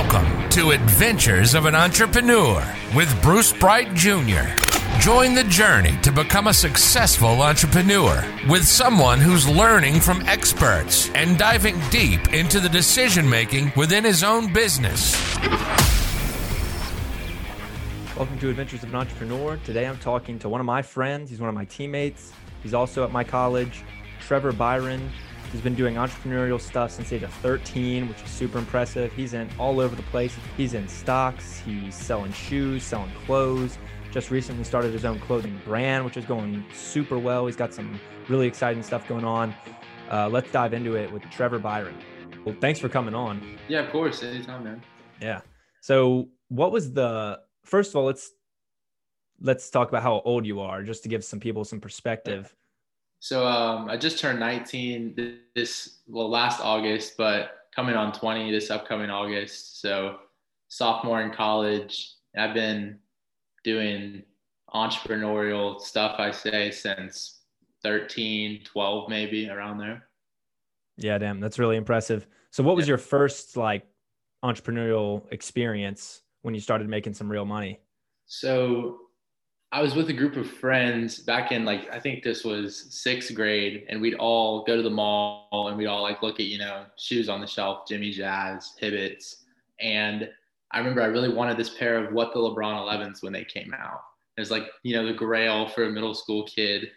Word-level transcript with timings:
Welcome 0.00 0.48
to 0.50 0.70
Adventures 0.70 1.56
of 1.56 1.66
an 1.66 1.74
Entrepreneur 1.74 2.64
with 2.94 3.20
Bruce 3.20 3.52
Bright 3.52 3.92
Jr. 3.94 4.46
Join 5.00 5.34
the 5.34 5.44
journey 5.48 5.98
to 6.02 6.12
become 6.12 6.46
a 6.46 6.54
successful 6.54 7.42
entrepreneur 7.42 8.24
with 8.48 8.64
someone 8.64 9.18
who's 9.18 9.48
learning 9.48 9.98
from 9.98 10.20
experts 10.22 11.10
and 11.16 11.36
diving 11.36 11.80
deep 11.90 12.32
into 12.32 12.60
the 12.60 12.68
decision 12.68 13.28
making 13.28 13.72
within 13.74 14.04
his 14.04 14.22
own 14.22 14.52
business. 14.52 15.16
Welcome 18.16 18.38
to 18.38 18.50
Adventures 18.50 18.84
of 18.84 18.90
an 18.90 18.94
Entrepreneur. 18.94 19.56
Today 19.64 19.88
I'm 19.88 19.98
talking 19.98 20.38
to 20.38 20.48
one 20.48 20.60
of 20.60 20.64
my 20.64 20.80
friends. 20.80 21.28
He's 21.28 21.40
one 21.40 21.48
of 21.48 21.56
my 21.56 21.64
teammates. 21.64 22.32
He's 22.62 22.72
also 22.72 23.02
at 23.02 23.10
my 23.10 23.24
college, 23.24 23.82
Trevor 24.20 24.52
Byron. 24.52 25.10
He's 25.52 25.60
been 25.60 25.74
doing 25.74 25.94
entrepreneurial 25.94 26.60
stuff 26.60 26.90
since 26.90 27.08
the 27.08 27.16
age 27.16 27.22
of 27.22 27.32
13, 27.34 28.08
which 28.08 28.22
is 28.22 28.30
super 28.30 28.58
impressive. 28.58 29.12
He's 29.12 29.32
in 29.32 29.48
all 29.58 29.80
over 29.80 29.96
the 29.96 30.02
place. 30.04 30.36
He's 30.56 30.74
in 30.74 30.86
stocks, 30.88 31.58
he's 31.60 31.94
selling 31.94 32.32
shoes, 32.32 32.82
selling 32.82 33.10
clothes. 33.26 33.78
Just 34.12 34.30
recently 34.30 34.64
started 34.64 34.92
his 34.92 35.04
own 35.04 35.18
clothing 35.20 35.60
brand, 35.64 36.04
which 36.04 36.16
is 36.16 36.24
going 36.24 36.64
super 36.74 37.18
well. 37.18 37.46
He's 37.46 37.56
got 37.56 37.72
some 37.72 37.98
really 38.28 38.46
exciting 38.46 38.82
stuff 38.82 39.08
going 39.08 39.24
on. 39.24 39.54
Uh, 40.10 40.28
let's 40.28 40.50
dive 40.50 40.72
into 40.74 40.96
it 40.96 41.10
with 41.12 41.22
Trevor 41.30 41.58
Byron. 41.58 41.96
Well, 42.44 42.56
thanks 42.60 42.78
for 42.78 42.88
coming 42.88 43.14
on. 43.14 43.58
Yeah, 43.68 43.80
of 43.80 43.90
course. 43.90 44.22
Anytime, 44.22 44.64
man. 44.64 44.82
Yeah. 45.20 45.40
So, 45.80 46.28
what 46.48 46.72
was 46.72 46.92
the 46.92 47.40
first 47.64 47.90
of 47.90 47.96
all? 47.96 48.04
Let's 48.04 48.30
let's 49.40 49.70
talk 49.70 49.88
about 49.88 50.02
how 50.02 50.22
old 50.24 50.46
you 50.46 50.60
are, 50.60 50.82
just 50.82 51.02
to 51.02 51.08
give 51.08 51.24
some 51.24 51.40
people 51.40 51.64
some 51.64 51.80
perspective. 51.80 52.54
So 53.20 53.46
um, 53.46 53.88
I 53.88 53.96
just 53.96 54.18
turned 54.18 54.38
19 54.38 55.38
this 55.54 55.98
well 56.06 56.30
last 56.30 56.60
August, 56.60 57.16
but 57.16 57.52
coming 57.74 57.96
on 57.96 58.12
20 58.12 58.50
this 58.50 58.70
upcoming 58.70 59.10
August. 59.10 59.80
So 59.80 60.18
sophomore 60.68 61.22
in 61.22 61.30
college. 61.32 62.12
I've 62.36 62.54
been 62.54 62.98
doing 63.64 64.22
entrepreneurial 64.74 65.80
stuff. 65.80 66.16
I 66.18 66.30
say 66.30 66.70
since 66.70 67.40
13, 67.82 68.62
12, 68.64 69.08
maybe 69.08 69.48
around 69.48 69.78
there. 69.78 70.08
Yeah, 70.96 71.18
damn, 71.18 71.40
that's 71.40 71.58
really 71.58 71.76
impressive. 71.76 72.26
So, 72.50 72.62
what 72.62 72.76
was 72.76 72.86
yeah. 72.86 72.92
your 72.92 72.98
first 72.98 73.56
like 73.56 73.86
entrepreneurial 74.44 75.22
experience 75.32 76.22
when 76.42 76.54
you 76.54 76.60
started 76.60 76.88
making 76.88 77.14
some 77.14 77.30
real 77.30 77.44
money? 77.44 77.80
So 78.26 78.98
I 79.70 79.82
was 79.82 79.94
with 79.94 80.08
a 80.08 80.14
group 80.14 80.36
of 80.36 80.50
friends 80.50 81.18
back 81.18 81.52
in 81.52 81.66
like 81.66 81.90
I 81.92 82.00
think 82.00 82.22
this 82.22 82.42
was 82.42 82.86
sixth 82.90 83.34
grade, 83.34 83.84
and 83.88 84.00
we'd 84.00 84.14
all 84.14 84.64
go 84.64 84.76
to 84.76 84.82
the 84.82 84.90
mall 84.90 85.66
and 85.68 85.76
we'd 85.76 85.86
all 85.86 86.02
like 86.02 86.22
look 86.22 86.40
at 86.40 86.46
you 86.46 86.58
know 86.58 86.86
shoes 86.96 87.28
on 87.28 87.40
the 87.40 87.46
shelf, 87.46 87.86
Jimmy 87.86 88.10
Jazz, 88.10 88.74
Hibbett's, 88.80 89.44
and 89.80 90.28
I 90.70 90.78
remember 90.78 91.02
I 91.02 91.06
really 91.06 91.32
wanted 91.32 91.58
this 91.58 91.76
pair 91.76 92.02
of 92.02 92.12
what 92.14 92.32
the 92.32 92.38
LeBron 92.38 92.56
11s 92.56 93.22
when 93.22 93.32
they 93.32 93.44
came 93.44 93.74
out. 93.74 94.00
It 94.36 94.40
was 94.40 94.50
like 94.50 94.64
you 94.84 94.94
know 94.94 95.06
the 95.06 95.12
Grail 95.12 95.68
for 95.68 95.84
a 95.84 95.90
middle 95.90 96.14
school 96.14 96.44
kid, 96.44 96.90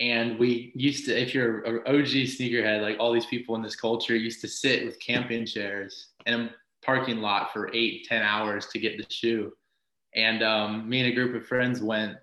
and 0.00 0.36
we 0.36 0.72
used 0.74 1.06
to 1.06 1.16
if 1.16 1.32
you're 1.32 1.60
an 1.60 1.82
OG 1.86 2.10
sneakerhead 2.26 2.82
like 2.82 2.96
all 2.98 3.12
these 3.12 3.26
people 3.26 3.54
in 3.54 3.62
this 3.62 3.76
culture 3.76 4.16
used 4.16 4.40
to 4.40 4.48
sit 4.48 4.84
with 4.84 4.98
camping 4.98 5.46
chairs 5.46 6.08
in 6.26 6.34
a 6.34 6.50
parking 6.82 7.18
lot 7.18 7.52
for 7.52 7.70
eight 7.72 8.04
ten 8.08 8.22
hours 8.22 8.66
to 8.66 8.80
get 8.80 8.98
the 8.98 9.06
shoe 9.14 9.52
and 10.14 10.42
um, 10.42 10.88
me 10.88 11.00
and 11.00 11.12
a 11.12 11.14
group 11.14 11.34
of 11.34 11.46
friends 11.46 11.80
went. 11.80 12.16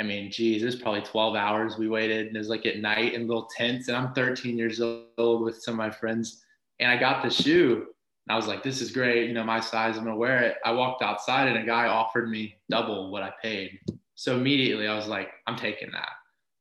I 0.00 0.04
mean, 0.04 0.30
geez, 0.30 0.62
it 0.62 0.66
was 0.66 0.76
probably 0.76 1.02
12 1.02 1.36
hours 1.36 1.76
we 1.76 1.88
waited. 1.88 2.26
And 2.26 2.36
it 2.36 2.38
was 2.38 2.48
like 2.48 2.66
at 2.66 2.78
night 2.78 3.14
in 3.14 3.28
little 3.28 3.48
tents. 3.56 3.88
And 3.88 3.96
I'm 3.96 4.12
13 4.14 4.58
years 4.58 4.80
old 4.80 5.42
with 5.42 5.62
some 5.62 5.74
of 5.74 5.78
my 5.78 5.90
friends. 5.90 6.42
And 6.80 6.90
I 6.90 6.96
got 6.96 7.22
the 7.22 7.30
shoe. 7.30 7.86
And 8.26 8.32
I 8.32 8.36
was 8.36 8.46
like, 8.46 8.62
this 8.62 8.80
is 8.80 8.90
great. 8.90 9.28
You 9.28 9.34
know, 9.34 9.44
my 9.44 9.60
size, 9.60 9.96
I'm 9.96 10.04
going 10.04 10.14
to 10.14 10.18
wear 10.18 10.42
it. 10.42 10.56
I 10.64 10.72
walked 10.72 11.02
outside 11.02 11.48
and 11.48 11.58
a 11.58 11.66
guy 11.66 11.86
offered 11.86 12.30
me 12.30 12.56
double 12.70 13.10
what 13.10 13.22
I 13.22 13.32
paid. 13.42 13.78
So 14.14 14.36
immediately 14.36 14.88
I 14.88 14.96
was 14.96 15.08
like, 15.08 15.30
I'm 15.46 15.56
taking 15.56 15.90
that. 15.92 16.10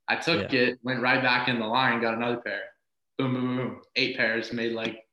I 0.08 0.16
took 0.18 0.52
yeah. 0.52 0.60
it, 0.60 0.80
went 0.84 1.02
right 1.02 1.22
back 1.22 1.48
in 1.48 1.60
the 1.60 1.66
line, 1.66 2.02
got 2.02 2.16
another 2.16 2.38
pair. 2.38 2.62
Boom, 3.18 3.34
boom, 3.34 3.58
boom. 3.58 3.82
Eight 3.96 4.18
pairs, 4.18 4.52
made 4.52 4.74
like, 4.74 5.06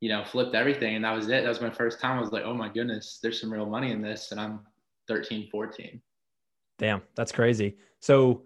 you 0.00 0.08
know, 0.08 0.24
flipped 0.24 0.54
everything. 0.54 0.96
And 0.96 1.04
that 1.04 1.14
was 1.14 1.28
it. 1.28 1.42
That 1.42 1.48
was 1.48 1.60
my 1.60 1.70
first 1.70 2.00
time. 2.00 2.18
I 2.18 2.20
was 2.20 2.32
like, 2.32 2.44
oh 2.44 2.54
my 2.54 2.68
goodness, 2.68 3.18
there's 3.22 3.40
some 3.40 3.52
real 3.52 3.66
money 3.66 3.92
in 3.92 4.02
this. 4.02 4.32
And 4.32 4.40
I'm 4.40 4.60
13, 5.08 5.48
14. 5.50 6.00
Damn, 6.78 7.02
that's 7.14 7.32
crazy. 7.32 7.76
So, 8.00 8.42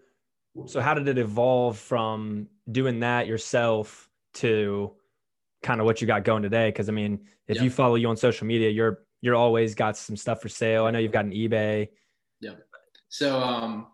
so 0.66 0.80
how 0.80 0.94
did 0.94 1.08
it 1.08 1.18
evolve 1.18 1.78
from 1.78 2.48
doing 2.70 3.00
that 3.00 3.26
yourself 3.26 4.08
to 4.34 4.92
kind 5.62 5.80
of 5.80 5.86
what 5.86 6.00
you 6.00 6.06
got 6.06 6.24
going 6.24 6.42
today? 6.42 6.68
Because 6.68 6.88
I 6.88 6.92
mean, 6.92 7.20
if 7.48 7.60
you 7.60 7.70
follow 7.70 7.96
you 7.96 8.08
on 8.08 8.16
social 8.16 8.46
media, 8.46 8.70
you're 8.70 9.00
you're 9.20 9.34
always 9.34 9.74
got 9.74 9.96
some 9.96 10.16
stuff 10.16 10.40
for 10.40 10.48
sale. 10.48 10.86
I 10.86 10.90
know 10.90 10.98
you've 10.98 11.12
got 11.12 11.24
an 11.24 11.32
eBay. 11.32 11.88
Yeah. 12.40 12.54
So 13.08 13.38
um, 13.38 13.88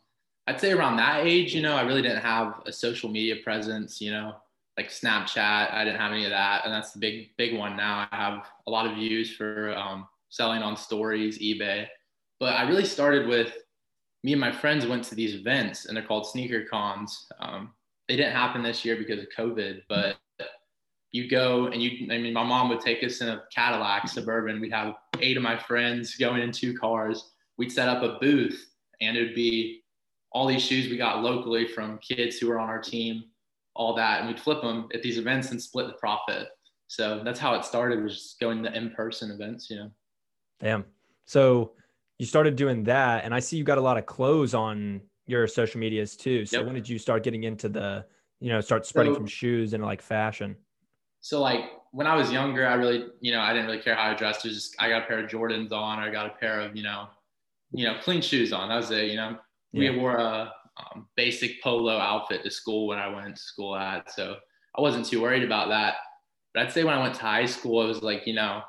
I'd 0.47 0.61
say 0.61 0.73
around 0.73 0.97
that 0.97 1.27
age, 1.27 1.55
you 1.55 1.63
know, 1.63 1.75
I 1.75 1.83
really 1.83 2.03
didn't 2.03 2.23
have 2.23 2.63
a 2.67 2.73
social 2.73 3.11
media 3.11 3.37
presence. 3.43 4.01
You 4.01 4.13
know, 4.13 4.35
like 4.77 4.91
Snapchat, 4.91 5.73
I 5.73 5.85
didn't 5.85 6.01
have 6.01 6.13
any 6.13 6.25
of 6.25 6.31
that, 6.31 6.65
and 6.65 6.73
that's 6.73 6.93
the 6.93 6.99
big 6.99 7.37
big 7.37 7.59
one 7.59 7.77
now. 7.77 8.07
I 8.13 8.17
have 8.17 8.47
a 8.67 8.71
lot 8.71 8.87
of 8.87 8.95
views 8.95 9.35
for 9.35 9.75
um, 9.77 10.07
selling 10.29 10.63
on 10.63 10.77
stories, 10.77 11.39
eBay. 11.39 11.87
But 12.39 12.55
I 12.55 12.69
really 12.69 12.85
started 12.85 13.27
with 13.27 13.53
me 14.23 14.33
and 14.33 14.41
my 14.41 14.53
friends 14.53 14.87
went 14.87 15.05
to 15.05 15.15
these 15.15 15.35
events 15.35 15.87
and 15.87 15.97
they're 15.97 16.05
called 16.05 16.27
sneaker 16.27 16.65
cons. 16.65 17.27
Um, 17.41 17.73
they 18.09 18.17
didn't 18.17 18.35
happen 18.35 18.63
this 18.63 18.85
year 18.85 18.97
because 18.97 19.21
of 19.21 19.27
COVID, 19.37 19.83
but 19.89 20.17
you 21.13 21.29
go 21.31 21.67
and 21.67 21.83
you, 21.83 22.13
I 22.13 22.19
mean, 22.19 22.33
my 22.33 22.43
mom 22.43 22.69
would 22.69 22.81
take 22.81 23.03
us 23.03 23.21
in 23.21 23.29
a 23.29 23.43
Cadillac 23.55 24.09
Suburban. 24.09 24.61
We'd 24.61 24.73
have 24.73 24.95
eight 25.21 25.37
of 25.37 25.43
my 25.43 25.57
friends 25.57 26.17
going 26.17 26.43
in 26.43 26.53
two 26.53 26.77
cars. 26.77 27.33
We'd 27.57 27.73
set 27.73 27.89
up 27.89 28.03
a 28.03 28.19
booth 28.21 28.71
and 29.01 29.17
it 29.17 29.23
would 29.23 29.35
be 29.35 29.83
all 30.33 30.47
these 30.47 30.63
shoes 30.63 30.91
we 30.91 30.97
got 30.97 31.23
locally 31.23 31.67
from 31.67 31.99
kids 31.99 32.37
who 32.37 32.49
were 32.49 32.59
on 32.59 32.69
our 32.69 32.81
team, 32.81 33.25
all 33.75 33.95
that. 33.95 34.21
And 34.21 34.29
we'd 34.29 34.41
flip 34.41 34.61
them 34.61 34.89
at 34.93 35.03
these 35.03 35.19
events 35.19 35.51
and 35.51 35.63
split 35.63 35.87
the 35.87 35.95
profit. 35.95 36.49
So 36.89 37.23
that's 37.25 37.41
how 37.41 37.55
it 37.55 37.65
started 37.65 38.03
was 38.03 38.15
just 38.15 38.41
going 38.41 38.63
to 38.63 38.77
in-person 38.77 39.31
events, 39.31 39.71
you 39.71 39.77
know? 39.77 39.91
Damn. 40.61 40.85
So 41.25 41.73
you 42.19 42.27
started 42.27 42.57
doing 42.57 42.85
that 42.85 43.25
and 43.25 43.35
i 43.35 43.41
see 43.41 43.57
you 43.57 43.65
got 43.65 43.79
a 43.79 43.81
lot 43.81 43.99
of 43.99 44.07
clothes 44.07 44.55
on 44.55 45.01
your 45.27 45.47
social 45.47 45.81
medias 45.81 46.17
too. 46.17 46.47
So 46.47 46.59
yep. 46.59 46.67
when 46.67 46.75
did 46.75 46.89
you 46.89 46.99
start 46.99 47.23
getting 47.23 47.45
into 47.45 47.69
the 47.69 48.07
you 48.41 48.51
know 48.51 48.61
start 48.61 48.87
spreading 48.87 49.13
so, 49.13 49.19
from 49.19 49.27
shoes 49.27 49.73
and 49.73 49.85
like 49.85 50.01
fashion? 50.01 50.57
So 51.21 51.41
like 51.41 51.65
when 51.93 52.07
i 52.07 52.15
was 52.15 52.31
younger 52.31 52.67
i 52.67 52.75
really 52.75 53.07
you 53.21 53.33
know 53.33 53.41
i 53.41 53.53
didn't 53.53 53.67
really 53.67 53.81
care 53.81 53.95
how 53.95 54.11
i 54.11 54.15
dressed. 54.15 54.45
It 54.45 54.49
was 54.49 54.57
just 54.57 54.77
i 54.79 54.89
got 54.89 55.03
a 55.03 55.07
pair 55.07 55.19
of 55.19 55.31
jordans 55.31 55.73
on. 55.73 55.99
Or 55.99 56.03
i 56.03 56.11
got 56.11 56.27
a 56.27 56.31
pair 56.31 56.61
of 56.61 56.77
you 56.77 56.83
know 56.83 57.09
you 57.73 57.85
know 57.85 57.99
clean 58.03 58.23
shoes 58.23 58.53
on. 58.53 58.69
That 58.69 58.77
was 58.77 58.91
it 58.91 59.11
you 59.11 59.17
know? 59.17 59.39
Yeah. 59.73 59.91
we 59.91 59.99
wore 59.99 60.17
a 60.17 60.53
um, 60.79 61.07
basic 61.17 61.63
polo 61.63 61.99
outfit 61.99 62.45
to 62.45 62.51
school 62.51 62.87
when 62.87 62.99
i 62.99 63.09
went 63.09 63.37
to 63.37 63.43
school 63.43 63.75
at 63.75 64.13
so 64.13 64.37
i 64.77 64.81
wasn't 64.81 65.07
too 65.07 65.21
worried 65.21 65.43
about 65.43 65.69
that. 65.69 65.97
But 66.55 66.67
i'd 66.67 66.73
say 66.73 66.85
when 66.85 66.95
i 66.95 67.01
went 67.01 67.15
to 67.15 67.23
high 67.23 67.47
school 67.47 67.83
it 67.83 67.89
was 67.89 68.03
like 68.03 68.27
you 68.27 68.35
know 68.35 68.63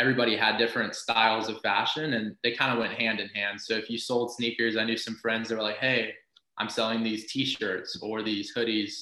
everybody 0.00 0.34
had 0.34 0.56
different 0.56 0.94
styles 0.94 1.50
of 1.50 1.60
fashion 1.60 2.14
and 2.14 2.34
they 2.42 2.52
kind 2.52 2.72
of 2.72 2.78
went 2.78 2.94
hand 2.94 3.20
in 3.20 3.28
hand. 3.28 3.60
So 3.60 3.74
if 3.74 3.90
you 3.90 3.98
sold 3.98 4.32
sneakers, 4.34 4.78
I 4.78 4.84
knew 4.84 4.96
some 4.96 5.14
friends 5.16 5.48
that 5.48 5.56
were 5.56 5.62
like, 5.62 5.76
hey, 5.76 6.14
I'm 6.56 6.70
selling 6.70 7.02
these 7.02 7.30
t-shirts 7.30 7.98
or 8.00 8.22
these 8.22 8.54
hoodies 8.54 8.92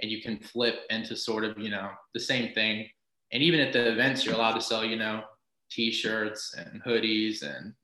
and 0.00 0.10
you 0.10 0.22
can 0.22 0.38
flip 0.38 0.80
into 0.88 1.14
sort 1.14 1.44
of, 1.44 1.58
you 1.58 1.68
know, 1.68 1.90
the 2.14 2.20
same 2.20 2.54
thing. 2.54 2.88
And 3.32 3.42
even 3.42 3.60
at 3.60 3.74
the 3.74 3.92
events, 3.92 4.24
you're 4.24 4.34
allowed 4.34 4.54
to 4.54 4.62
sell, 4.62 4.82
you 4.82 4.96
know, 4.96 5.24
t-shirts 5.70 6.54
and 6.56 6.82
hoodies 6.82 7.42
and 7.42 7.74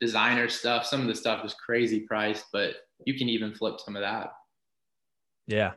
designer 0.00 0.48
stuff. 0.48 0.86
Some 0.86 1.02
of 1.02 1.08
the 1.08 1.14
stuff 1.14 1.44
is 1.44 1.52
crazy 1.54 2.00
priced, 2.00 2.46
but 2.50 2.76
you 3.04 3.18
can 3.18 3.28
even 3.28 3.54
flip 3.54 3.78
some 3.78 3.94
of 3.94 4.00
that. 4.00 4.32
Yeah. 5.46 5.72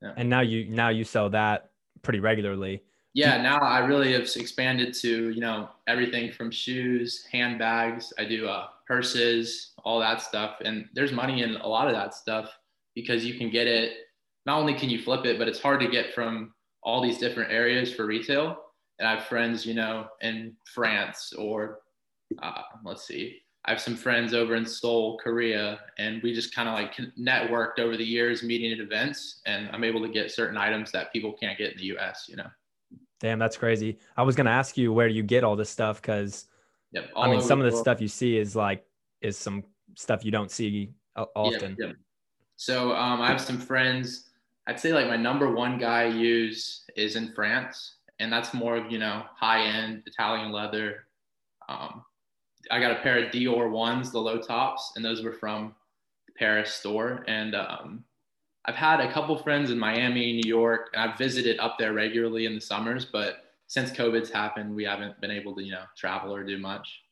yeah. 0.00 0.12
And 0.16 0.30
now 0.30 0.40
you 0.40 0.70
now 0.70 0.88
you 0.88 1.04
sell 1.04 1.28
that 1.30 1.70
pretty 2.02 2.20
regularly 2.20 2.82
yeah 3.14 3.40
now 3.40 3.58
i 3.58 3.78
really 3.78 4.12
have 4.12 4.22
expanded 4.36 4.94
to 4.94 5.30
you 5.30 5.40
know 5.40 5.68
everything 5.86 6.32
from 6.32 6.50
shoes 6.50 7.26
handbags 7.30 8.12
i 8.18 8.24
do 8.24 8.46
uh, 8.48 8.68
purses 8.86 9.72
all 9.84 9.98
that 10.00 10.20
stuff 10.20 10.56
and 10.64 10.88
there's 10.94 11.12
money 11.12 11.42
in 11.42 11.56
a 11.56 11.66
lot 11.66 11.88
of 11.88 11.94
that 11.94 12.14
stuff 12.14 12.50
because 12.94 13.24
you 13.24 13.38
can 13.38 13.50
get 13.50 13.66
it. 13.66 13.94
Not 14.44 14.58
only 14.58 14.74
can 14.74 14.90
you 14.90 15.00
flip 15.00 15.24
it 15.24 15.38
but 15.38 15.48
it's 15.48 15.60
hard 15.60 15.80
to 15.80 15.88
get 15.88 16.14
from 16.14 16.52
all 16.82 17.00
these 17.00 17.18
different 17.18 17.52
areas 17.52 17.92
for 17.92 18.06
retail. 18.06 18.58
And 18.98 19.08
i 19.08 19.14
have 19.14 19.24
friends 19.24 19.64
you 19.66 19.74
know 19.74 20.06
in 20.20 20.54
france 20.74 21.32
or 21.32 21.80
uh, 22.42 22.62
let's 22.84 23.06
see. 23.06 23.38
I 23.64 23.70
have 23.70 23.80
some 23.80 23.96
friends 23.96 24.34
over 24.34 24.56
in 24.56 24.66
seoul 24.66 25.18
korea 25.18 25.80
and 25.98 26.22
we 26.22 26.34
just 26.34 26.54
kind 26.54 26.68
of 26.68 26.74
like 26.74 26.94
networked 27.18 27.78
over 27.78 27.96
the 27.96 28.04
years 28.04 28.42
meeting 28.42 28.72
at 28.72 28.78
events 28.78 29.40
and 29.46 29.68
i'm 29.72 29.84
able 29.84 30.02
to 30.02 30.08
get 30.08 30.30
certain 30.30 30.56
items 30.56 30.90
that 30.92 31.12
people 31.12 31.32
can't 31.32 31.58
get 31.58 31.72
in 31.72 31.78
the 31.78 31.96
us 31.96 32.26
you 32.28 32.36
know 32.36 32.50
Damn, 33.22 33.38
that's 33.38 33.56
crazy. 33.56 33.98
I 34.16 34.22
was 34.24 34.34
gonna 34.34 34.50
ask 34.50 34.76
you 34.76 34.92
where 34.92 35.06
you 35.06 35.22
get 35.22 35.44
all 35.44 35.54
this 35.54 35.70
stuff 35.70 36.02
because, 36.02 36.46
yep, 36.90 37.08
I 37.16 37.30
mean, 37.30 37.40
some 37.40 37.60
of 37.60 37.70
the 37.70 37.78
stuff 37.78 38.00
you 38.00 38.08
see 38.08 38.36
is 38.36 38.56
like 38.56 38.84
is 39.20 39.38
some 39.38 39.62
stuff 39.94 40.24
you 40.24 40.32
don't 40.32 40.50
see 40.50 40.92
often. 41.14 41.76
Yep, 41.78 41.88
yep. 41.88 41.96
So 42.56 42.92
um, 42.96 43.20
I 43.22 43.28
have 43.28 43.40
some 43.40 43.58
friends. 43.58 44.30
I'd 44.66 44.80
say 44.80 44.92
like 44.92 45.06
my 45.06 45.16
number 45.16 45.52
one 45.52 45.78
guy 45.78 46.02
I 46.02 46.06
use 46.06 46.84
is 46.96 47.14
in 47.14 47.32
France, 47.32 47.98
and 48.18 48.32
that's 48.32 48.52
more 48.52 48.76
of 48.76 48.90
you 48.90 48.98
know 48.98 49.22
high 49.36 49.62
end 49.62 50.02
Italian 50.06 50.50
leather, 50.50 51.06
Um, 51.68 52.04
I 52.70 52.80
got 52.80 52.92
a 52.92 53.02
pair 53.02 53.24
of 53.24 53.32
Dior 53.32 53.70
ones, 53.70 54.10
the 54.10 54.18
low 54.18 54.38
tops, 54.40 54.92
and 54.96 55.04
those 55.04 55.22
were 55.22 55.32
from 55.32 55.74
the 56.26 56.32
Paris 56.32 56.72
store. 56.72 57.24
And 57.28 57.54
um, 57.54 58.04
I've 58.64 58.76
had 58.76 59.00
a 59.00 59.12
couple 59.12 59.36
friends 59.36 59.70
in 59.70 59.78
Miami, 59.78 60.32
New 60.32 60.48
York, 60.48 60.90
and 60.94 61.02
I've 61.02 61.18
visited 61.18 61.58
up 61.58 61.76
there 61.78 61.92
regularly 61.92 62.46
in 62.46 62.54
the 62.54 62.60
summers. 62.60 63.04
But 63.04 63.44
since 63.66 63.90
COVID's 63.90 64.30
happened, 64.30 64.74
we 64.74 64.84
haven't 64.84 65.20
been 65.20 65.30
able 65.30 65.54
to, 65.56 65.62
you 65.62 65.72
know, 65.72 65.84
travel 65.96 66.34
or 66.34 66.44
do 66.44 66.58
much. 66.58 67.02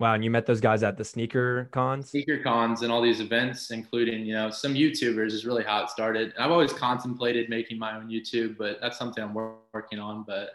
Wow, 0.00 0.14
and 0.14 0.24
you 0.24 0.30
met 0.30 0.44
those 0.44 0.60
guys 0.60 0.82
at 0.82 0.96
the 0.96 1.04
sneaker 1.04 1.68
cons? 1.72 2.10
Sneaker 2.10 2.38
cons 2.42 2.82
and 2.82 2.92
all 2.92 3.00
these 3.00 3.20
events, 3.20 3.70
including, 3.70 4.26
you 4.26 4.34
know, 4.34 4.50
some 4.50 4.74
YouTubers 4.74 5.32
is 5.32 5.46
really 5.46 5.62
how 5.62 5.82
it 5.84 5.88
started. 5.88 6.32
And 6.34 6.44
I've 6.44 6.50
always 6.50 6.72
contemplated 6.72 7.48
making 7.48 7.78
my 7.78 7.96
own 7.96 8.08
YouTube, 8.08 8.56
but 8.56 8.78
that's 8.80 8.98
something 8.98 9.22
I'm 9.22 9.34
working 9.34 10.00
on. 10.00 10.24
But 10.26 10.50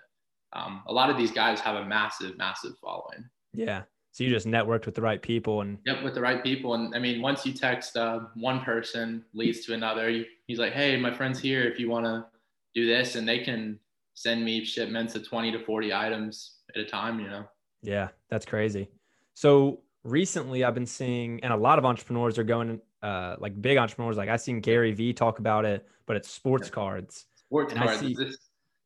um, 0.54 0.84
a 0.88 0.94
lot 0.94 1.10
of 1.10 1.18
these 1.18 1.32
guys 1.32 1.60
have 1.62 1.76
a 1.76 1.86
massive, 1.86 2.38
massive 2.38 2.74
following. 2.82 3.30
Yeah. 3.54 3.84
So 4.12 4.24
you 4.24 4.30
just 4.30 4.48
networked 4.48 4.86
with 4.86 4.96
the 4.96 5.02
right 5.02 5.22
people 5.22 5.62
and 5.62 5.78
yep, 5.86 6.04
with 6.04 6.16
the 6.16 6.22
right 6.22 6.44
people. 6.44 6.74
And 6.74 6.96
I 6.96 7.00
mean, 7.00 7.22
once 7.22 7.46
you 7.46 7.54
text 7.54 7.96
uh, 7.96 8.22
one 8.34 8.62
person 8.62 9.24
leads 9.34 9.66
to 9.66 9.74
another, 9.74 10.26
he's 10.48 10.60
like, 10.60 10.74
Hey, 10.74 10.98
my 10.98 11.14
friend's 11.14 11.40
here. 11.40 11.64
If 11.64 11.80
you 11.80 11.90
want 11.90 12.06
to 12.06 12.26
do 12.74 12.88
this 12.88 13.16
and 13.16 13.28
they 13.28 13.40
can 13.40 13.80
send 14.16 14.44
me 14.44 14.66
shipments 14.66 15.16
of 15.16 15.28
20 15.28 15.52
to 15.52 15.60
40 15.64 15.94
items 15.94 16.58
at 16.76 16.82
a 16.82 16.86
time, 16.86 17.20
you 17.20 17.28
know? 17.28 17.46
Yeah, 17.82 18.10
that's 18.30 18.46
crazy. 18.46 18.90
So 19.36 19.82
recently 20.04 20.64
I've 20.64 20.74
been 20.74 20.86
seeing, 20.86 21.42
and 21.44 21.54
a 21.54 21.58
lot 21.58 21.80
of 21.80 21.86
entrepreneurs 21.86 22.38
are 22.38 22.44
going, 22.44 22.82
uh, 23.02 23.36
like 23.40 23.62
big 23.62 23.78
entrepreneurs, 23.78 24.18
like 24.18 24.28
I've 24.28 24.42
seen 24.42 24.60
Gary 24.60 24.92
Vee 24.92 25.14
talk 25.14 25.40
about 25.40 25.66
it, 25.66 25.88
but 26.06 26.18
it's 26.18 26.30
sports 26.30 26.70
cards. 26.70 27.28
Sports 27.36 27.74
and 27.74 27.84
cards. 27.84 28.00
See, 28.02 28.18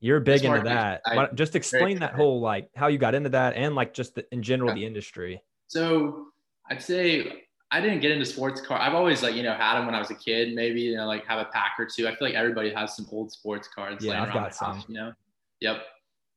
you're 0.03 0.19
big 0.19 0.43
into 0.43 0.59
that. 0.63 1.01
I, 1.05 1.27
just 1.33 1.55
explain 1.55 1.99
that 1.99 2.13
whole, 2.13 2.41
like 2.41 2.69
how 2.75 2.87
you 2.87 2.97
got 2.97 3.15
into 3.15 3.29
that 3.29 3.55
and 3.55 3.73
like 3.73 3.93
just 3.93 4.15
the, 4.15 4.25
in 4.33 4.43
general, 4.43 4.75
the 4.75 4.85
industry. 4.85 5.41
So 5.67 6.25
I'd 6.69 6.81
say 6.81 7.45
I 7.71 7.79
didn't 7.79 8.01
get 8.01 8.11
into 8.11 8.25
sports 8.25 8.59
car. 8.59 8.77
I've 8.77 8.95
always 8.95 9.23
like, 9.23 9.33
you 9.33 9.43
know, 9.43 9.53
had 9.53 9.77
them 9.77 9.85
when 9.85 9.95
I 9.95 9.99
was 9.99 10.11
a 10.11 10.15
kid, 10.15 10.53
maybe, 10.55 10.81
you 10.81 10.97
know, 10.97 11.07
like 11.07 11.25
have 11.25 11.39
a 11.39 11.45
pack 11.45 11.75
or 11.79 11.85
two. 11.85 12.05
I 12.05 12.11
feel 12.15 12.27
like 12.27 12.35
everybody 12.35 12.73
has 12.73 12.97
some 12.97 13.07
old 13.13 13.31
sports 13.31 13.69
cards. 13.73 14.03
Yeah, 14.03 14.21
I've 14.21 14.33
got 14.33 14.53
some. 14.53 14.75
House, 14.75 14.85
you 14.89 14.95
know? 14.95 15.13
Yep. 15.61 15.83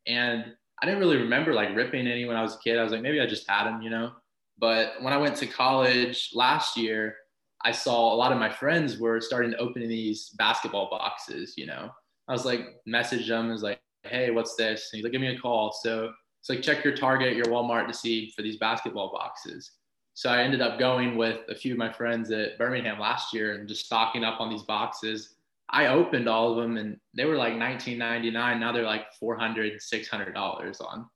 And 0.07 0.45
I 0.81 0.87
didn't 0.87 1.01
really 1.01 1.17
remember 1.17 1.53
like 1.53 1.75
ripping 1.75 2.07
any 2.07 2.25
when 2.25 2.37
I 2.37 2.43
was 2.43 2.55
a 2.55 2.59
kid. 2.59 2.79
I 2.79 2.85
was 2.85 2.93
like, 2.93 3.03
maybe 3.03 3.21
I 3.21 3.27
just 3.27 3.51
had 3.51 3.65
them, 3.65 3.83
you 3.83 3.91
know. 3.91 4.13
But 4.59 4.93
when 5.01 5.13
I 5.13 5.17
went 5.17 5.35
to 5.39 5.47
college 5.47 6.31
last 6.35 6.77
year, 6.77 7.17
I 7.65 7.73
saw 7.73 8.15
a 8.15 8.17
lot 8.17 8.31
of 8.31 8.39
my 8.39 8.49
friends 8.49 8.97
were 8.97 9.21
starting 9.21 9.51
to 9.51 9.59
open 9.59 9.89
these 9.89 10.29
basketball 10.39 10.89
boxes, 10.89 11.55
you 11.57 11.67
know. 11.67 11.91
I 12.29 12.33
was 12.33 12.45
like, 12.45 12.81
message 12.87 13.29
them, 13.29 13.49
was 13.49 13.63
like, 13.63 13.81
hey, 14.03 14.31
what's 14.31 14.57
this? 14.57 14.91
And 14.93 14.99
he's 14.99 15.05
like, 15.05 15.13
give 15.13 15.21
me 15.21 15.35
a 15.35 15.39
call. 15.39 15.73
So 15.83 16.13
it's 16.41 16.49
like, 16.49 16.63
check 16.63 16.85
your 16.85 16.97
Target, 16.97 17.37
your 17.37 17.47
Walmart 17.47 17.87
to 17.89 17.95
see 17.95 18.31
for 18.35 18.43
these 18.43 18.57
basketball 18.57 19.13
boxes. 19.13 19.73
So 20.15 20.31
I 20.31 20.43
ended 20.43 20.61
up 20.61 20.79
going 20.79 21.17
with 21.17 21.41
a 21.49 21.55
few 21.55 21.73
of 21.73 21.79
my 21.79 21.93
friends 21.93 22.31
at 22.31 22.57
Birmingham 22.59 22.99
last 22.99 23.35
year 23.35 23.55
and 23.55 23.69
just 23.69 23.85
stocking 23.85 24.25
up 24.25 24.41
on 24.41 24.49
these 24.49 24.63
boxes 24.63 25.37
I 25.69 25.89
opened 25.89 26.29
all 26.29 26.51
of 26.53 26.57
them 26.57 26.77
and 26.77 26.99
they 27.15 27.25
were 27.25 27.37
like 27.37 27.55
19.99. 27.55 28.33
Now 28.33 28.73
they're 28.73 28.85
like 28.85 29.07
$400, 29.21 29.81
600 29.81 30.33
dollars 30.33 30.81
on 30.81 31.07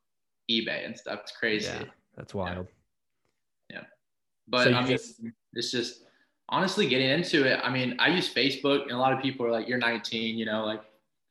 eBay 0.50 0.84
and 0.84 0.96
stuff. 0.96 1.20
It's 1.22 1.32
crazy. 1.32 1.68
Yeah, 1.68 1.84
that's 2.16 2.34
wild. 2.34 2.66
Yeah, 3.70 3.76
yeah. 3.76 3.84
but 4.48 4.64
so 4.64 4.72
I 4.72 4.80
mean, 4.80 4.90
just... 4.90 5.20
it's 5.52 5.70
just 5.70 6.02
honestly 6.48 6.88
getting 6.88 7.10
into 7.10 7.46
it. 7.46 7.60
I 7.62 7.70
mean, 7.70 7.94
I 8.00 8.08
use 8.08 8.32
Facebook 8.32 8.82
and 8.82 8.92
a 8.92 8.98
lot 8.98 9.12
of 9.12 9.22
people 9.22 9.46
are 9.46 9.52
like, 9.52 9.68
"You're 9.68 9.78
19," 9.78 10.36
you 10.36 10.46
know, 10.46 10.64
like 10.64 10.82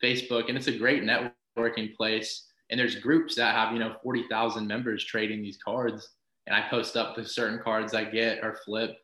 Facebook, 0.04 0.48
and 0.48 0.58
it's 0.58 0.68
a 0.68 0.78
great 0.78 1.04
networking 1.04 1.96
place. 1.96 2.46
And 2.70 2.80
there's 2.80 2.96
groups 2.96 3.36
that 3.36 3.56
have 3.56 3.74
you 3.74 3.80
know 3.80 3.96
40,000 4.04 4.68
members 4.68 5.04
trading 5.04 5.42
these 5.42 5.58
cards, 5.64 6.10
and 6.48 6.56
I 6.56 6.68
post 6.70 6.96
up 6.96 7.16
the 7.16 7.26
certain 7.26 7.60
cards 7.60 7.94
I 7.94 8.06
get 8.06 8.44
or 8.44 8.58
flip, 8.66 8.98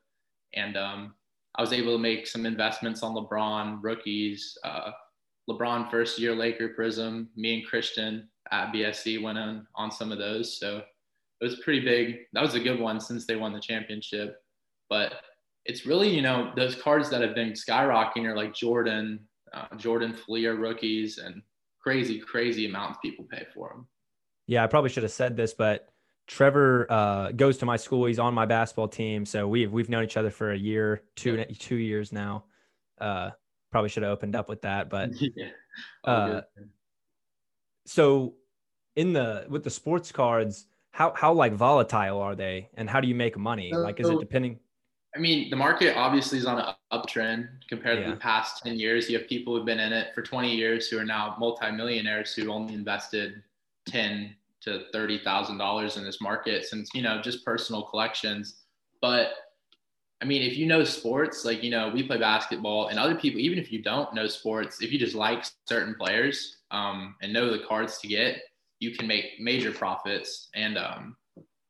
and 0.54 0.78
um, 0.78 1.14
I 1.56 1.62
was 1.62 1.74
able 1.74 1.94
to 1.94 2.02
make 2.02 2.28
some 2.28 2.46
investments 2.46 3.02
on 3.04 3.16
LeBron 3.16 3.80
rookies. 3.82 4.58
Uh, 4.64 4.92
LeBron 5.50 5.90
first 5.92 6.20
year 6.20 6.36
Laker 6.36 6.76
Prizm. 6.78 7.28
Me 7.36 7.60
and 7.60 7.68
Christian 7.68 8.28
at 8.52 8.72
BSC 8.74 9.22
went 9.22 9.38
on 9.38 9.68
on 9.76 9.92
some 9.92 10.12
of 10.12 10.18
those. 10.18 10.60
So 10.60 10.78
it 11.42 11.44
was 11.44 11.60
pretty 11.60 11.82
big. 11.82 12.20
That 12.34 12.44
was 12.44 12.56
a 12.56 12.60
good 12.60 12.80
one 12.80 13.00
since 13.00 13.26
they 13.26 13.36
won 13.36 13.54
the 13.54 13.60
championship. 13.60 14.42
But 14.90 15.14
it's 15.66 15.86
really 15.86 16.10
you 16.10 16.22
know 16.22 16.52
those 16.56 16.76
cards 16.76 17.10
that 17.10 17.22
have 17.22 17.36
been 17.36 17.54
skyrocketing 17.54 18.26
are 18.26 18.36
like 18.36 18.54
Jordan, 18.54 19.20
uh, 19.54 19.76
Jordan 19.78 20.14
Fleer 20.14 20.56
rookies, 20.56 21.18
and 21.18 21.42
crazy 21.80 22.20
crazy 22.20 22.66
amounts 22.68 23.00
people 23.02 23.26
pay 23.30 23.46
for 23.54 23.70
them. 23.70 23.88
Yeah, 24.48 24.64
I 24.64 24.68
probably 24.68 24.90
should 24.90 25.04
have 25.04 25.12
said 25.12 25.36
this, 25.36 25.54
but 25.54 25.90
Trevor 26.28 26.88
uh, 26.90 27.32
goes 27.32 27.58
to 27.60 27.66
my 27.66 27.78
school. 27.78 28.06
He's 28.06 28.20
on 28.20 28.34
my 28.34 28.46
basketball 28.46 28.88
team, 28.88 29.26
so 29.26 29.48
we've 29.48 29.72
we've 29.72 29.90
known 29.90 30.04
each 30.04 30.18
other 30.18 30.30
for 30.30 30.52
a 30.52 30.58
year, 30.58 31.04
two 31.16 31.44
two 31.60 31.76
years 31.76 32.12
now. 32.12 32.46
Uh, 33.00 33.32
probably 33.72 33.90
should 33.90 34.04
have 34.04 34.12
opened 34.12 34.36
up 34.36 34.50
with 34.50 34.62
that, 34.62 34.90
but 34.90 35.10
yeah. 35.20 35.50
uh, 36.04 36.42
so 37.86 38.36
in 38.96 39.14
the 39.14 39.46
with 39.50 39.64
the 39.64 39.70
sports 39.70 40.12
cards, 40.12 40.66
how 40.92 41.14
how 41.14 41.34
like 41.34 41.54
volatile 41.54 42.20
are 42.20 42.36
they, 42.36 42.70
and 42.76 42.90
how 42.90 43.02
do 43.02 43.08
you 43.08 43.16
make 43.16 43.38
money? 43.38 43.72
Like, 43.74 44.00
is 44.00 44.10
it 44.10 44.20
depending? 44.20 44.60
I 45.16 45.20
mean, 45.20 45.50
the 45.50 45.56
market 45.56 45.96
obviously 45.96 46.38
is 46.38 46.46
on 46.46 46.60
an 46.60 46.74
uptrend 46.92 47.48
compared 47.70 48.00
yeah. 48.00 48.06
to 48.06 48.12
the 48.12 48.18
past 48.18 48.64
ten 48.64 48.78
years. 48.78 49.10
You 49.10 49.18
have 49.18 49.28
people 49.28 49.56
who've 49.56 49.66
been 49.66 49.80
in 49.80 49.94
it 49.94 50.14
for 50.14 50.22
twenty 50.22 50.54
years 50.54 50.88
who 50.88 51.00
are 51.00 51.06
now 51.06 51.36
multimillionaires 51.40 52.34
who 52.34 52.52
only 52.52 52.74
invested 52.74 53.42
ten 53.88 54.36
to 54.62 54.84
thirty 54.92 55.20
thousand 55.20 55.58
dollars 55.58 55.96
in 55.96 56.04
this 56.04 56.20
market 56.20 56.66
since 56.66 56.90
you 56.94 57.02
know 57.02 57.22
just 57.22 57.46
personal 57.46 57.84
collections. 57.84 58.64
But 59.02 59.34
I 60.22 60.26
mean, 60.26 60.42
if 60.42 60.58
you 60.58 60.66
know 60.66 60.84
sports, 60.84 61.46
like 61.46 61.64
you 61.64 61.70
know, 61.70 61.90
we 61.90 62.04
play 62.04 62.18
basketball, 62.18 62.88
and 62.88 63.00
other 63.00 63.16
people, 63.16 63.40
even 63.40 63.58
if 63.58 63.72
you 63.72 63.82
don't 63.82 64.14
know 64.14 64.28
sports, 64.28 64.82
if 64.82 64.92
you 64.92 65.00
just 65.00 65.16
like 65.16 65.46
certain 65.68 65.96
players 65.96 66.58
um, 66.72 67.16
and 67.22 67.32
know 67.32 67.52
the 67.52 67.64
cards 67.66 68.00
to 68.00 68.08
get, 68.08 68.42
you 68.80 68.92
can 68.92 69.08
make 69.08 69.40
major 69.40 69.72
profits. 69.72 70.50
And 70.56 70.78
um, 70.78 71.16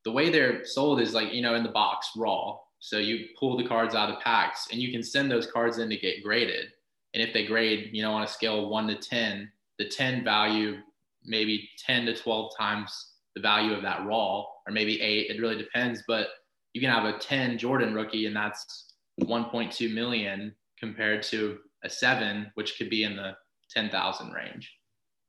the 0.03 0.11
way 0.11 0.29
they're 0.29 0.65
sold 0.65 1.01
is 1.01 1.13
like 1.13 1.33
you 1.33 1.41
know 1.41 1.55
in 1.55 1.63
the 1.63 1.69
box 1.69 2.09
raw. 2.15 2.57
So 2.85 2.99
you 2.99 3.25
pull 3.39 3.57
the 3.57 3.67
cards 3.67 3.95
out 3.95 4.11
of 4.11 4.19
packs, 4.21 4.67
and 4.71 4.79
you 4.79 4.91
can 4.91 5.01
send 5.01 5.31
those 5.31 5.49
cards 5.49 5.79
in 5.79 5.89
to 5.89 5.97
get 5.97 6.23
graded. 6.23 6.67
And 7.13 7.23
if 7.23 7.33
they 7.33 7.45
grade, 7.45 7.89
you 7.93 8.03
know, 8.03 8.13
on 8.13 8.23
a 8.23 8.27
scale 8.27 8.63
of 8.63 8.69
one 8.69 8.87
to 8.87 8.95
ten, 8.95 9.51
the 9.79 9.89
ten 9.89 10.23
value 10.23 10.77
maybe 11.25 11.69
10 11.79 12.05
to 12.05 12.15
12 12.15 12.55
times 12.55 13.13
the 13.35 13.41
value 13.41 13.73
of 13.73 13.81
that 13.81 14.05
raw, 14.05 14.41
or 14.67 14.71
maybe 14.71 15.01
eight. 15.01 15.29
It 15.29 15.41
really 15.41 15.57
depends. 15.57 16.03
But 16.07 16.27
you 16.73 16.81
can 16.81 16.91
have 16.91 17.05
a 17.05 17.17
10 17.17 17.57
Jordan 17.57 17.93
rookie, 17.93 18.27
and 18.27 18.35
that's 18.35 18.93
1.2 19.21 19.93
million 19.93 20.55
compared 20.79 21.23
to 21.23 21.57
a 21.83 21.89
seven, 21.89 22.51
which 22.53 22.77
could 22.77 22.89
be 22.89 23.03
in 23.03 23.15
the 23.15 23.35
10,000 23.71 24.31
range. 24.31 24.71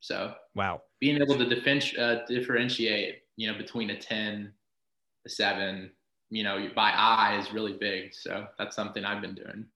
So, 0.01 0.35
wow, 0.55 0.83
being 1.01 1.17
able 1.21 1.37
to 1.39 1.49
defend, 1.49 1.93
uh, 1.99 2.25
differentiate, 2.29 3.23
you 3.37 3.51
know, 3.51 3.59
between 3.59 3.91
a 3.91 3.99
10, 3.99 4.53
a 5.25 5.29
seven, 5.29 5.91
you 6.31 6.43
know, 6.43 6.69
by 6.75 6.91
eye 6.91 7.39
is 7.41 7.53
really 7.53 7.75
big. 7.75 8.15
So 8.15 8.47
that's 8.59 8.75
something 8.75 9.05
I've 9.05 9.23
been 9.23 9.35
doing. 9.35 9.67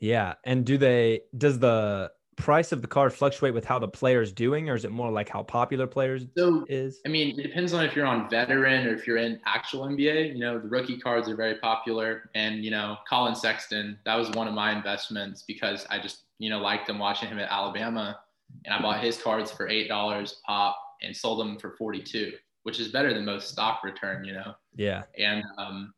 Yeah. 0.00 0.34
And 0.44 0.64
do 0.64 0.78
they, 0.78 1.22
does 1.36 1.58
the, 1.58 2.10
price 2.38 2.70
of 2.70 2.80
the 2.80 2.88
card 2.88 3.12
fluctuate 3.12 3.52
with 3.52 3.64
how 3.64 3.78
the 3.78 3.88
player's 3.88 4.32
doing, 4.32 4.70
or 4.70 4.74
is 4.74 4.84
it 4.84 4.92
more 4.92 5.10
like 5.10 5.28
how 5.28 5.42
popular 5.42 5.86
players 5.86 6.24
so, 6.36 6.64
is? 6.68 7.00
I 7.04 7.08
mean, 7.08 7.38
it 7.38 7.42
depends 7.42 7.74
on 7.74 7.84
if 7.84 7.94
you're 7.94 8.06
on 8.06 8.30
veteran 8.30 8.86
or 8.86 8.94
if 8.94 9.06
you're 9.06 9.18
in 9.18 9.40
actual 9.44 9.86
NBA. 9.86 10.32
You 10.32 10.38
know, 10.38 10.58
the 10.58 10.68
rookie 10.68 10.98
cards 10.98 11.28
are 11.28 11.36
very 11.36 11.56
popular, 11.56 12.30
and 12.34 12.64
you 12.64 12.70
know, 12.70 12.96
Collin 13.08 13.34
Sexton, 13.34 13.98
that 14.06 14.14
was 14.14 14.30
one 14.30 14.48
of 14.48 14.54
my 14.54 14.72
investments 14.72 15.44
because 15.46 15.84
I 15.90 15.98
just 15.98 16.22
you 16.38 16.48
know 16.48 16.60
liked 16.60 16.88
him 16.88 16.98
watching 16.98 17.28
him 17.28 17.38
at 17.38 17.50
Alabama, 17.50 18.20
and 18.64 18.72
I 18.72 18.80
bought 18.80 19.02
his 19.02 19.20
cards 19.20 19.50
for 19.50 19.68
eight 19.68 19.88
dollars 19.88 20.40
pop 20.46 20.78
and 21.02 21.14
sold 21.14 21.40
them 21.40 21.58
for 21.58 21.72
forty 21.72 22.00
two, 22.00 22.32
which 22.62 22.80
is 22.80 22.88
better 22.88 23.12
than 23.14 23.24
most 23.24 23.48
stock 23.48 23.84
return. 23.84 24.24
You 24.24 24.34
know. 24.34 24.54
Yeah. 24.74 25.02
And 25.18 25.42
um, 25.58 25.94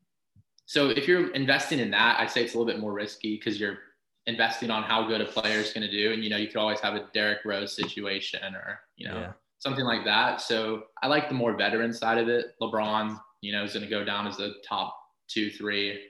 so 0.70 0.88
if 0.88 1.08
you're 1.08 1.30
investing 1.32 1.80
in 1.80 1.90
that, 1.90 2.20
I'd 2.20 2.30
say 2.30 2.44
it's 2.44 2.54
a 2.54 2.58
little 2.58 2.72
bit 2.72 2.80
more 2.80 2.92
risky 2.92 3.36
because 3.36 3.58
you're 3.58 3.78
investing 4.26 4.70
on 4.70 4.84
how 4.84 5.06
good 5.06 5.20
a 5.20 5.24
player 5.24 5.58
is 5.58 5.72
going 5.72 5.84
to 5.84 5.90
do. 5.90 6.12
And, 6.12 6.22
you 6.22 6.30
know, 6.30 6.36
you 6.36 6.46
could 6.46 6.58
always 6.58 6.80
have 6.80 6.94
a 6.94 7.08
Derrick 7.12 7.40
Rose 7.44 7.74
situation 7.74 8.54
or, 8.54 8.80
you 8.96 9.08
know, 9.08 9.18
yeah. 9.18 9.32
something 9.58 9.84
like 9.84 10.04
that. 10.04 10.40
So 10.40 10.84
I 11.02 11.08
like 11.08 11.28
the 11.28 11.34
more 11.34 11.56
veteran 11.56 11.92
side 11.92 12.18
of 12.18 12.28
it. 12.28 12.54
LeBron, 12.62 13.18
you 13.40 13.50
know, 13.50 13.64
is 13.64 13.72
going 13.72 13.84
to 13.84 13.90
go 13.90 14.04
down 14.04 14.26
as 14.26 14.36
the 14.36 14.54
top 14.64 14.96
two, 15.26 15.50
three 15.50 16.00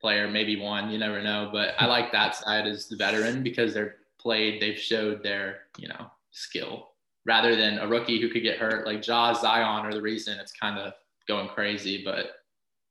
player, 0.00 0.28
maybe 0.28 0.58
one, 0.58 0.90
you 0.90 0.98
never 0.98 1.22
know. 1.22 1.50
But 1.52 1.74
I 1.78 1.86
like 1.86 2.10
that 2.12 2.34
side 2.34 2.66
as 2.66 2.88
the 2.88 2.96
veteran 2.96 3.42
because 3.42 3.74
they're 3.74 3.96
played, 4.18 4.62
they've 4.62 4.78
showed 4.78 5.22
their, 5.22 5.60
you 5.76 5.88
know, 5.88 6.10
skill 6.30 6.88
rather 7.26 7.56
than 7.56 7.78
a 7.78 7.86
rookie 7.86 8.20
who 8.20 8.28
could 8.28 8.42
get 8.42 8.58
hurt. 8.58 8.86
Like 8.86 9.02
Jaws 9.02 9.40
Zion 9.40 9.84
are 9.84 9.92
the 9.92 10.00
reason 10.00 10.38
it's 10.38 10.52
kind 10.52 10.78
of 10.78 10.94
going 11.28 11.48
crazy, 11.48 12.02
but 12.04 12.36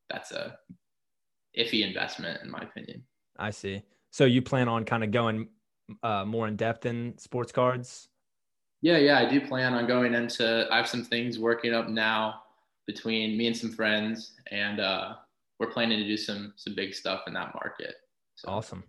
that's 0.10 0.32
a 0.32 0.58
iffy 1.58 1.88
investment 1.88 2.42
in 2.44 2.51
my 2.51 2.60
opinion. 2.60 3.01
I 3.39 3.50
see. 3.50 3.82
So 4.12 4.25
you 4.25 4.42
plan 4.42 4.68
on 4.68 4.84
kind 4.86 5.04
of 5.04 5.12
going 5.12 5.48
uh, 6.04 6.25
more 6.25 6.48
in 6.48 6.56
depth 6.56 6.86
in 6.86 7.18
sports 7.18 7.51
cards? 7.51 8.10
Yeah, 8.82 8.98
yeah, 8.98 9.20
I 9.20 9.30
do 9.30 9.42
plan 9.42 9.74
on 9.74 9.88
going 9.88 10.13
into. 10.13 10.68
I 10.72 10.77
have 10.77 10.88
some 10.88 11.04
things 11.04 11.39
working 11.39 11.74
up 11.74 11.89
now 11.89 12.42
between 12.86 13.38
me 13.38 13.48
and 13.48 13.58
some 13.58 13.72
friends, 13.72 14.34
and 14.51 14.80
uh, 14.80 15.15
we're 15.60 15.72
planning 15.72 15.98
to 15.98 16.06
do 16.06 16.18
some 16.18 16.54
some 16.56 16.75
big 16.75 16.94
stuff 16.94 17.22
in 17.25 17.34
that 17.34 17.56
market. 17.56 17.96
So, 18.36 18.50
awesome. 18.50 18.84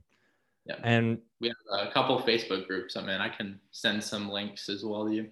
Yeah. 0.67 0.77
And 0.83 1.19
we 1.41 1.49
have 1.49 1.89
a 1.89 1.93
couple 1.93 2.21
Facebook 2.21 2.67
groups. 2.67 2.97
I 2.97 3.01
mean, 3.01 3.21
I 3.21 3.29
can 3.29 3.61
send 3.71 4.03
some 4.03 4.29
links 4.29 4.69
as 4.69 4.85
well 4.85 5.07
to 5.07 5.15
you. 5.15 5.29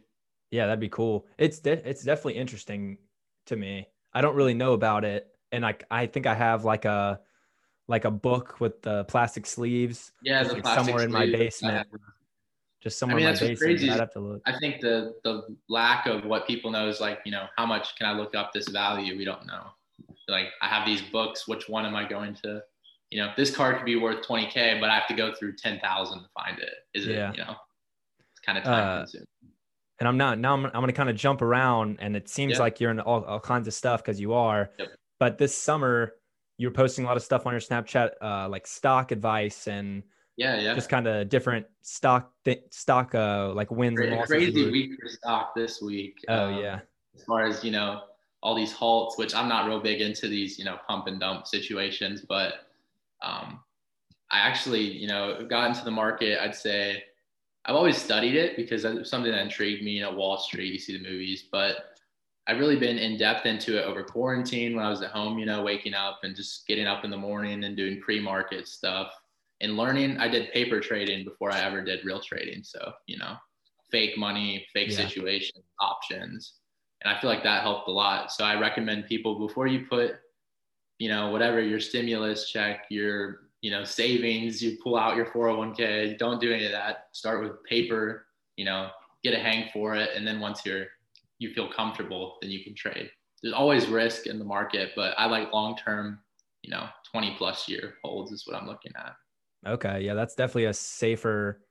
Yeah, 0.55 0.67
that'd 0.67 0.79
be 0.79 0.89
cool. 0.89 1.27
It's 1.37 1.59
de- 1.59 1.85
it's 1.89 2.05
definitely 2.05 2.35
interesting 2.35 2.99
to 3.47 3.57
me. 3.57 3.89
I 4.13 4.21
don't 4.21 4.37
really 4.37 4.55
know 4.55 4.73
about 4.73 5.05
it, 5.05 5.27
and 5.51 5.63
like 5.63 5.83
I 5.91 6.07
think 6.07 6.27
I 6.27 6.35
have 6.37 6.65
like 6.65 6.85
a 6.85 7.19
like 7.89 8.05
a 8.05 8.11
book 8.13 8.61
with 8.61 8.81
the 8.81 9.03
plastic 9.07 9.47
sleeves. 9.47 10.13
Yeah, 10.23 10.45
the 10.45 10.55
like 10.55 10.65
somewhere 10.65 11.03
in 11.03 11.11
my 11.11 11.27
basement. 11.27 11.89
Just 12.81 13.01
somewhere 13.01 13.17
I 13.17 13.21
mean, 13.21 13.27
in 13.27 13.35
my 13.35 13.41
basement. 13.41 13.59
Crazy. 13.59 13.91
I'd 13.91 13.99
have 13.99 14.13
to 14.13 14.21
look. 14.21 14.43
I 14.47 14.57
think 14.61 14.81
the 14.81 15.17
the 15.25 15.57
lack 15.69 16.07
of 16.07 16.25
what 16.25 16.47
people 16.47 16.71
know 16.71 16.89
is 16.89 17.01
like, 17.01 17.19
you 17.25 17.33
know, 17.33 17.47
how 17.57 17.67
much 17.67 17.97
can 17.97 18.07
I 18.07 18.13
look 18.13 18.37
up 18.37 18.53
this 18.53 18.69
value? 18.69 19.19
We 19.19 19.25
don't 19.25 19.45
know. 19.49 19.65
Like 20.29 20.51
I 20.63 20.69
have 20.69 20.87
these 20.87 21.03
books. 21.03 21.49
Which 21.49 21.69
one 21.69 21.85
am 21.85 21.97
I 21.97 22.09
going 22.09 22.35
to? 22.45 22.63
You 23.11 23.23
know, 23.23 23.33
this 23.37 23.51
card 23.51 23.79
could 23.79 23.87
be 23.87 23.97
worth 23.97 24.25
20k, 24.25 24.79
but 24.79 24.89
I 24.89 24.95
have 24.95 25.09
to 25.09 25.15
go 25.15 25.35
through 25.35 25.57
10,000 25.57 26.19
to 26.21 26.25
find 26.33 26.61
it. 26.61 26.75
Is 26.95 27.07
yeah. 27.07 27.31
it? 27.31 27.39
You 27.39 27.45
know, 27.45 27.57
it's 28.31 28.41
kind 28.47 28.57
of 28.57 28.63
time 28.63 28.89
uh, 28.89 28.99
consuming. 29.01 29.27
And 30.01 30.09
I'm 30.09 30.17
not 30.17 30.39
now. 30.39 30.55
I'm, 30.55 30.67
I'm 30.67 30.73
going 30.73 30.87
to 30.87 30.93
kind 30.93 31.09
of 31.09 31.17
jump 31.17 31.41
around, 31.41 31.99
and 32.01 32.17
it 32.17 32.29
seems 32.29 32.59
like 32.59 32.81
you're 32.81 32.91
in 32.91 33.01
all, 33.01 33.23
all 33.25 33.41
kinds 33.41 33.69
of 33.69 33.75
stuff 33.75 34.03
because 34.03 34.21
you 34.21 34.35
are. 34.35 34.71
Yep. 34.79 34.89
But 35.21 35.39
this 35.39 35.57
summer, 35.57 36.15
you're 36.59 36.73
posting 36.73 37.05
a 37.05 37.09
lot 37.09 37.17
of 37.17 37.23
stuff 37.23 37.47
on 37.47 37.53
your 37.53 37.61
Snapchat, 37.61 38.11
uh, 38.21 38.49
like 38.49 38.67
stock 38.67 39.13
advice 39.13 39.69
and 39.69 40.03
yeah, 40.37 40.59
yeah, 40.59 40.75
just 40.75 40.89
kind 40.89 41.07
of 41.07 41.29
different 41.29 41.67
stock 41.83 42.33
th- 42.45 42.65
stock 42.71 43.15
uh 43.15 43.53
like 43.55 43.71
wins 43.71 44.01
and 44.01 44.11
losses. 44.11 44.27
Crazy 44.27 44.71
week 44.71 44.93
for 45.01 45.09
stock 45.09 45.55
this 45.55 45.81
week. 45.81 46.19
Oh 46.29 46.47
um, 46.47 46.59
yeah. 46.59 46.81
As 47.15 47.23
far 47.25 47.47
as 47.47 47.63
you 47.63 47.71
know, 47.71 48.03
all 48.43 48.55
these 48.55 48.73
halts, 48.73 49.17
which 49.17 49.35
I'm 49.35 49.49
not 49.49 49.67
real 49.67 49.81
big 49.81 50.01
into 50.01 50.27
these 50.27 50.59
you 50.59 50.65
know 50.65 50.79
pump 50.89 51.07
and 51.07 51.21
dump 51.21 51.47
situations, 51.47 52.25
but 52.29 52.67
um, 53.23 53.61
I 54.31 54.41
actually 54.41 54.83
you 54.83 55.07
know 55.07 55.47
got 55.49 55.69
into 55.69 55.85
the 55.85 55.93
market. 55.93 56.43
I'd 56.43 56.57
say 56.57 57.05
I've 57.67 57.77
always 57.77 57.97
studied 57.97 58.37
it 58.37 58.57
because 58.57 58.85
it's 58.85 59.11
something 59.11 59.33
that 59.33 59.41
intrigued 59.41 59.83
me. 59.83 59.93
You 59.93 60.03
know, 60.03 60.13
Wall 60.13 60.39
Street, 60.39 60.73
you 60.73 60.79
see 60.79 60.97
the 60.97 61.03
movies, 61.03 61.45
but 61.51 61.97
I've 62.47 62.59
really 62.59 62.77
been 62.77 62.99
in 62.99 63.17
depth 63.17 63.47
into 63.47 63.79
it 63.79 63.85
over 63.85 64.03
quarantine 64.03 64.77
when 64.77 64.85
I 64.85 64.91
was 64.91 65.03
at 65.03 65.11
home, 65.11 65.39
you 65.39 65.47
know, 65.47 65.63
waking 65.63 65.95
up 65.95 66.21
and 66.25 66.37
just 66.37 66.67
getting 66.67 66.87
up 66.87 67.05
in 67.05 67.11
the 67.11 67.17
morning 67.17 67.65
and 67.65 67.77
doing 67.77 68.01
pre 68.01 68.21
market 68.21 68.69
stuff 68.69 69.13
and 69.63 69.77
learning. 69.77 70.19
I 70.19 70.29
did 70.29 70.53
paper 70.53 70.81
trading 70.81 71.25
before 71.25 71.51
I 71.51 71.61
ever 71.61 71.83
did 71.83 72.05
real 72.05 72.21
trading. 72.21 72.63
So, 72.63 72.93
you 73.07 73.17
know, 73.17 73.37
fake 73.91 74.19
money, 74.19 74.67
fake 74.75 74.91
yeah. 74.91 74.97
situations, 74.97 75.65
options. 75.81 76.55
And 77.03 77.15
I 77.15 77.19
feel 77.19 77.31
like 77.31 77.43
that 77.45 77.63
helped 77.63 77.89
a 77.89 77.93
lot. 77.93 78.31
So 78.31 78.45
I 78.45 78.59
recommend 78.59 79.07
people 79.07 79.47
before 79.47 79.67
you 79.67 79.87
put, 79.87 80.17
you 80.99 81.09
know, 81.09 81.31
whatever 81.31 81.61
your 81.61 81.81
stimulus 81.81 82.51
check, 82.51 82.85
your, 82.91 83.44
you 83.65 83.71
know, 83.71 83.83
savings, 83.83 84.63
you 84.63 84.77
pull 84.83 84.95
out 84.95 85.17
your 85.17 85.25
401k, 85.25 86.19
don't 86.19 86.39
do 86.39 86.53
any 86.53 86.67
of 86.67 86.73
that. 86.73 87.07
Start 87.13 87.43
with 87.43 87.65
paper, 87.65 88.27
you 88.57 88.67
know, 88.67 88.91
get 89.23 89.33
a 89.33 89.39
hang 89.39 89.71
for 89.73 89.95
it. 89.95 90.11
And 90.15 90.27
then 90.27 90.39
once 90.39 90.67
you're 90.67 90.85
you 91.39 91.51
feel 91.55 91.73
comfortable, 91.73 92.37
then 92.43 92.51
you 92.51 92.63
can 92.63 92.75
trade. 92.75 93.09
There's 93.43 93.55
always 93.55 93.87
risk 93.87 94.27
in 94.27 94.39
the 94.39 94.45
market, 94.45 94.91
but 94.95 95.15
I 95.17 95.25
like 95.25 95.51
long 95.51 95.79
term, 95.79 96.19
you 96.63 96.73
know, 96.73 96.89
20 97.11 97.37
plus 97.39 97.67
year 97.67 97.95
holds 98.05 98.33
is 98.33 98.47
what 98.47 98.55
I'm 98.55 98.67
looking 98.67 98.93
at. 98.99 99.15
Okay. 99.67 100.03
Yeah, 100.03 100.13
that's 100.13 100.35
definitely 100.35 100.67
a 100.67 100.75
safer. 100.75 101.63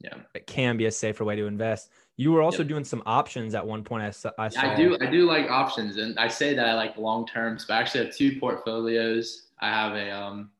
Yeah. 0.00 0.16
It 0.34 0.48
can 0.48 0.76
be 0.76 0.86
a 0.86 0.90
safer 0.90 1.24
way 1.24 1.36
to 1.36 1.46
invest. 1.46 1.90
You 2.16 2.32
were 2.32 2.42
also 2.42 2.58
yep. 2.58 2.68
doing 2.68 2.84
some 2.84 3.04
options 3.06 3.54
at 3.54 3.64
one 3.64 3.84
point. 3.84 4.02
I 4.02 4.10
saw, 4.10 4.32
I, 4.36 4.48
saw. 4.48 4.62
I 4.62 4.74
do. 4.74 4.98
I 5.00 5.06
do 5.06 5.26
like 5.26 5.48
options, 5.48 5.96
and 5.96 6.18
I 6.18 6.26
say 6.26 6.54
that 6.54 6.66
I 6.66 6.74
like 6.74 6.98
long 6.98 7.24
terms. 7.24 7.66
But 7.66 7.74
I 7.74 7.80
actually 7.80 8.06
have 8.06 8.16
two 8.16 8.40
portfolios. 8.40 9.46
I 9.60 9.68
have 9.68 9.94
a 9.94 10.10
um, 10.10 10.50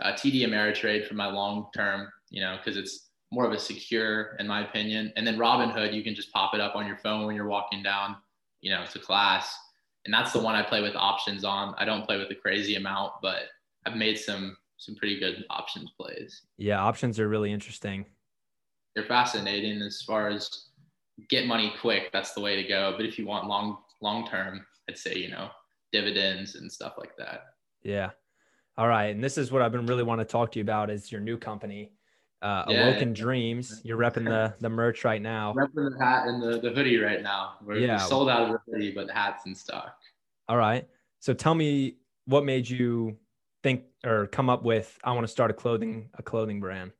Uh, 0.00 0.10
a 0.10 0.12
TD 0.12 0.46
Ameritrade 0.46 1.06
for 1.06 1.14
my 1.14 1.26
long 1.26 1.68
term, 1.74 2.08
you 2.30 2.40
know, 2.40 2.56
because 2.56 2.76
it's 2.76 3.10
more 3.30 3.46
of 3.46 3.52
a 3.52 3.58
secure, 3.58 4.36
in 4.38 4.46
my 4.46 4.66
opinion. 4.66 5.12
And 5.16 5.26
then 5.26 5.38
Robinhood, 5.38 5.94
you 5.94 6.04
can 6.04 6.14
just 6.14 6.32
pop 6.32 6.54
it 6.54 6.60
up 6.60 6.76
on 6.76 6.86
your 6.86 6.98
phone 6.98 7.26
when 7.26 7.34
you're 7.34 7.48
walking 7.48 7.82
down, 7.82 8.16
you 8.60 8.70
know, 8.70 8.84
to 8.92 8.98
class. 8.98 9.56
And 10.04 10.12
that's 10.12 10.32
the 10.32 10.40
one 10.40 10.54
I 10.54 10.62
play 10.62 10.82
with 10.82 10.94
options 10.96 11.44
on. 11.44 11.74
I 11.78 11.84
don't 11.84 12.04
play 12.04 12.18
with 12.18 12.30
a 12.30 12.34
crazy 12.34 12.74
amount, 12.74 13.12
but 13.22 13.44
I've 13.86 13.96
made 13.96 14.18
some 14.18 14.56
some 14.76 14.96
pretty 14.96 15.18
good 15.18 15.44
options 15.48 15.90
plays. 15.96 16.42
Yeah, 16.56 16.82
options 16.82 17.20
are 17.20 17.28
really 17.28 17.52
interesting. 17.52 18.04
They're 18.94 19.04
fascinating 19.04 19.80
as 19.80 20.02
far 20.02 20.28
as 20.28 20.66
get 21.28 21.46
money 21.46 21.72
quick. 21.80 22.10
That's 22.12 22.32
the 22.34 22.40
way 22.40 22.60
to 22.60 22.68
go. 22.68 22.94
But 22.96 23.06
if 23.06 23.18
you 23.18 23.26
want 23.26 23.46
long 23.46 23.78
long 24.00 24.26
term, 24.26 24.66
I'd 24.88 24.98
say 24.98 25.14
you 25.14 25.30
know 25.30 25.50
dividends 25.92 26.56
and 26.56 26.70
stuff 26.70 26.94
like 26.98 27.16
that. 27.16 27.54
Yeah. 27.82 28.10
All 28.82 28.88
right. 28.88 29.14
And 29.14 29.22
this 29.22 29.38
is 29.38 29.52
what 29.52 29.62
I've 29.62 29.70
been 29.70 29.86
really 29.86 30.02
want 30.02 30.20
to 30.22 30.24
talk 30.24 30.50
to 30.50 30.58
you 30.58 30.64
about 30.64 30.90
is 30.90 31.12
your 31.12 31.20
new 31.20 31.36
company 31.36 31.92
uh, 32.42 32.64
yeah, 32.66 32.88
Awoken 32.88 33.10
yeah. 33.10 33.14
Dreams. 33.14 33.80
You're 33.84 33.96
repping 33.96 34.24
the 34.24 34.54
the 34.58 34.68
merch 34.68 35.04
right 35.04 35.22
now. 35.22 35.54
Repping 35.54 35.96
the 35.96 36.04
hat 36.04 36.26
and 36.26 36.42
the, 36.42 36.58
the 36.58 36.70
hoodie 36.70 36.98
right 36.98 37.22
now. 37.22 37.52
We're 37.64 37.76
yeah. 37.76 37.98
sold 37.98 38.28
out 38.28 38.42
of 38.42 38.48
the 38.48 38.58
hoodie, 38.66 38.90
but 38.90 39.06
the 39.06 39.12
hat's 39.12 39.46
in 39.46 39.54
stock. 39.54 39.96
All 40.48 40.56
right. 40.56 40.84
So 41.20 41.32
tell 41.32 41.54
me 41.54 41.98
what 42.24 42.44
made 42.44 42.68
you 42.68 43.16
think 43.62 43.84
or 44.04 44.26
come 44.26 44.50
up 44.50 44.64
with 44.64 44.98
I 45.04 45.12
want 45.12 45.28
to 45.28 45.30
start 45.30 45.52
a 45.52 45.54
clothing 45.54 46.08
a 46.14 46.22
clothing 46.24 46.58
brand. 46.58 46.90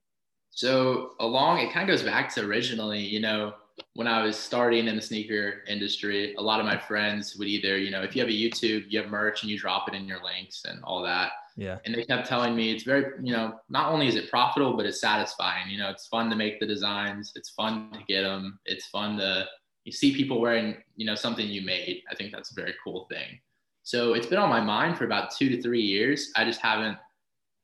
So 0.50 1.14
along 1.18 1.58
it 1.58 1.72
kind 1.72 1.90
of 1.90 1.92
goes 1.92 2.04
back 2.04 2.32
to 2.36 2.42
originally, 2.42 3.00
you 3.00 3.18
know, 3.18 3.54
when 3.94 4.06
I 4.06 4.22
was 4.22 4.36
starting 4.36 4.86
in 4.86 4.94
the 4.94 5.02
sneaker 5.02 5.64
industry, 5.66 6.36
a 6.36 6.40
lot 6.40 6.60
of 6.60 6.66
my 6.66 6.78
friends 6.78 7.34
would 7.38 7.48
either, 7.48 7.76
you 7.76 7.90
know, 7.90 8.02
if 8.02 8.14
you 8.14 8.22
have 8.22 8.28
a 8.28 8.32
YouTube, 8.32 8.84
you 8.88 9.00
have 9.02 9.10
merch 9.10 9.42
and 9.42 9.50
you 9.50 9.58
drop 9.58 9.88
it 9.88 9.96
in 9.96 10.06
your 10.06 10.22
links 10.22 10.64
and 10.64 10.80
all 10.84 11.02
that. 11.02 11.32
Yeah. 11.56 11.78
And 11.85 11.94
they 11.94 12.04
kept 12.04 12.26
telling 12.28 12.56
me 12.56 12.73
it's 12.73 12.85
very, 12.85 13.12
you 13.23 13.32
know, 13.32 13.61
not 13.68 13.92
only 13.92 14.06
is 14.06 14.14
it 14.14 14.30
profitable, 14.30 14.76
but 14.76 14.87
it's 14.87 15.00
satisfying. 15.00 15.68
You 15.68 15.78
know, 15.78 15.90
it's 15.90 16.06
fun 16.06 16.30
to 16.30 16.37
make 16.37 16.61
the 16.61 16.66
designs. 16.66 17.32
It's 17.37 17.50
fun 17.50 17.90
to 17.92 17.99
get 18.09 18.23
them. 18.23 18.59
It's 18.64 18.87
fun 18.87 19.18
to 19.18 19.47
you 19.85 19.92
see 19.92 20.14
people 20.14 20.40
wearing, 20.40 20.76
you 20.97 21.06
know, 21.06 21.14
something 21.14 21.47
you 21.47 21.62
made. 21.62 22.02
I 22.11 22.14
think 22.14 22.32
that's 22.32 22.52
a 22.52 22.54
very 22.54 22.75
cool 22.85 23.06
thing. 23.11 23.40
So 23.82 24.14
it's 24.14 24.26
been 24.26 24.38
on 24.38 24.49
my 24.49 24.61
mind 24.61 24.97
for 24.97 25.04
about 25.04 25.32
two 25.32 25.49
to 25.49 25.61
three 25.61 25.82
years. 25.82 26.30
I 26.37 26.44
just 26.44 26.61
haven't 26.61 26.97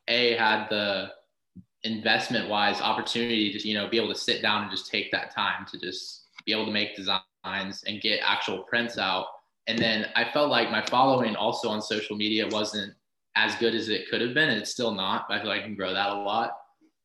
a 0.08 0.36
had 0.36 0.68
the 0.68 1.10
investment 1.84 2.48
wise 2.48 2.80
opportunity 2.80 3.52
to 3.52 3.68
you 3.68 3.74
know 3.74 3.88
be 3.88 3.96
able 3.96 4.12
to 4.12 4.18
sit 4.18 4.42
down 4.42 4.62
and 4.62 4.70
just 4.70 4.90
take 4.90 5.12
that 5.12 5.32
time 5.32 5.64
to 5.70 5.78
just 5.78 6.26
be 6.44 6.52
able 6.52 6.66
to 6.66 6.72
make 6.72 6.96
designs 6.96 7.84
and 7.86 8.00
get 8.00 8.20
actual 8.24 8.64
prints 8.64 8.98
out 8.98 9.26
and 9.68 9.78
then 9.78 10.06
i 10.16 10.28
felt 10.32 10.50
like 10.50 10.72
my 10.72 10.84
following 10.86 11.36
also 11.36 11.68
on 11.68 11.80
social 11.80 12.16
media 12.16 12.48
wasn't 12.48 12.92
as 13.34 13.54
good 13.56 13.74
as 13.74 13.88
it 13.88 14.08
could 14.10 14.20
have 14.20 14.34
been 14.34 14.48
and 14.48 14.60
it's 14.60 14.70
still 14.70 14.92
not. 14.92 15.26
But 15.28 15.38
i 15.38 15.40
feel 15.40 15.48
like 15.48 15.60
i 15.60 15.64
can 15.64 15.74
grow 15.74 15.92
that 15.92 16.10
a 16.10 16.14
lot. 16.14 16.52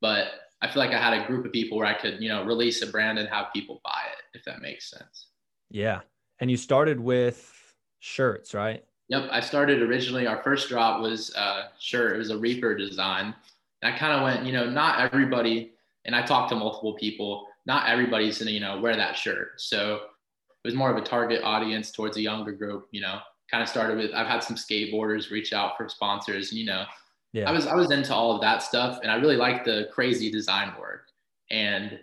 But 0.01 0.27
i 0.61 0.67
feel 0.67 0.81
like 0.81 0.91
i 0.91 1.01
had 1.01 1.21
a 1.21 1.27
group 1.27 1.45
of 1.45 1.51
people 1.51 1.77
where 1.77 1.87
i 1.87 1.93
could 1.93 2.21
you 2.21 2.29
know 2.29 2.43
release 2.43 2.81
a 2.81 2.87
brand 2.87 3.19
and 3.19 3.27
have 3.29 3.47
people 3.53 3.81
buy 3.83 4.01
it 4.11 4.37
if 4.37 4.45
that 4.45 4.61
makes 4.61 4.89
sense. 4.89 5.27
Yeah. 5.69 6.01
And 6.39 6.49
you 6.51 6.57
started 6.57 6.99
with 6.99 7.51
shirts 7.99 8.53
right? 8.53 8.83
Yep. 9.09 9.29
I 9.31 9.41
started 9.41 9.81
originally 9.81 10.27
our 10.27 10.41
first 10.43 10.69
drop 10.69 11.01
was 11.01 11.33
uh 11.35 11.67
shirt. 11.79 12.15
It 12.15 12.19
was 12.19 12.31
a 12.31 12.37
reaper 12.37 12.75
design. 12.75 13.35
And 13.81 13.93
I 13.93 13.97
kind 13.97 14.13
of 14.13 14.23
went, 14.23 14.45
you 14.45 14.53
know, 14.53 14.69
not 14.69 14.99
everybody, 15.01 15.73
and 16.05 16.15
I 16.15 16.21
talked 16.21 16.49
to 16.49 16.55
multiple 16.55 16.93
people, 16.93 17.47
not 17.65 17.89
everybody's 17.89 18.39
gonna, 18.39 18.51
you 18.51 18.61
know, 18.61 18.79
wear 18.79 18.95
that 18.95 19.17
shirt. 19.17 19.59
So 19.59 19.95
it 19.95 20.67
was 20.67 20.73
more 20.73 20.89
of 20.89 20.97
a 20.97 21.05
target 21.05 21.43
audience 21.43 21.91
towards 21.91 22.15
a 22.15 22.21
younger 22.21 22.53
group, 22.53 22.87
you 22.91 23.01
know, 23.01 23.19
kind 23.49 23.61
of 23.61 23.69
started 23.69 23.97
with, 23.97 24.11
I've 24.13 24.27
had 24.27 24.43
some 24.43 24.55
skateboarders 24.55 25.31
reach 25.31 25.53
out 25.53 25.77
for 25.77 25.87
sponsors, 25.89 26.51
and, 26.51 26.59
you 26.59 26.65
know, 26.65 26.85
yeah. 27.33 27.49
I 27.49 27.51
was, 27.51 27.65
I 27.65 27.75
was 27.75 27.91
into 27.91 28.13
all 28.13 28.35
of 28.35 28.41
that 28.41 28.61
stuff 28.61 28.99
and 29.01 29.11
I 29.11 29.15
really 29.15 29.35
liked 29.35 29.65
the 29.65 29.89
crazy 29.91 30.29
design 30.29 30.71
work. 30.79 31.07
And 31.49 31.99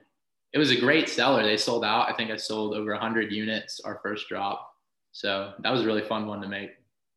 it 0.53 0.59
was 0.59 0.73
a 0.73 0.77
great 0.77 1.09
seller. 1.09 1.45
They 1.45 1.57
sold 1.57 1.85
out. 1.85 2.11
I 2.11 2.15
think 2.15 2.31
I 2.31 2.37
sold 2.37 2.75
over 2.75 2.91
100 2.91 3.31
units 3.31 3.81
our 3.81 4.01
first 4.03 4.29
drop. 4.29 4.75
So 5.13 5.53
that 5.61 5.71
was 5.71 5.83
a 5.83 5.87
really 5.87 6.03
fun 6.03 6.27
one 6.27 6.41
to 6.41 6.49
make. 6.49 6.71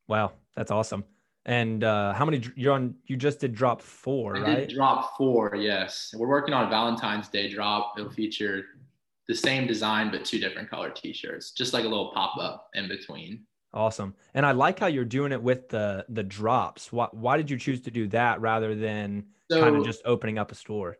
Wow, 0.06 0.32
that's 0.54 0.70
awesome. 0.70 1.04
And 1.46 1.84
uh, 1.84 2.14
how 2.14 2.24
many 2.24 2.42
you're 2.56 2.72
on? 2.72 2.94
You 3.06 3.16
just 3.16 3.40
did 3.40 3.54
drop 3.54 3.82
four, 3.82 4.36
I 4.36 4.40
right? 4.40 4.68
Did 4.68 4.76
drop 4.76 5.16
four, 5.16 5.54
yes. 5.56 6.14
We're 6.16 6.28
working 6.28 6.54
on 6.54 6.70
Valentine's 6.70 7.28
Day 7.28 7.52
drop. 7.52 7.94
It'll 7.98 8.10
feature 8.10 8.64
the 9.28 9.34
same 9.34 9.66
design 9.66 10.10
but 10.10 10.24
two 10.24 10.38
different 10.38 10.70
color 10.70 10.90
T-shirts, 10.90 11.50
just 11.50 11.74
like 11.74 11.84
a 11.84 11.88
little 11.88 12.12
pop 12.14 12.38
up 12.38 12.68
in 12.74 12.88
between. 12.88 13.44
Awesome, 13.74 14.14
and 14.34 14.46
I 14.46 14.52
like 14.52 14.78
how 14.78 14.86
you're 14.86 15.04
doing 15.04 15.32
it 15.32 15.42
with 15.42 15.68
the 15.68 16.06
the 16.08 16.22
drops. 16.22 16.92
Why 16.92 17.08
why 17.10 17.36
did 17.36 17.50
you 17.50 17.58
choose 17.58 17.80
to 17.82 17.90
do 17.90 18.06
that 18.08 18.40
rather 18.40 18.76
than 18.76 19.26
so, 19.50 19.60
kind 19.60 19.76
of 19.76 19.84
just 19.84 20.00
opening 20.04 20.38
up 20.38 20.52
a 20.52 20.54
store? 20.54 20.96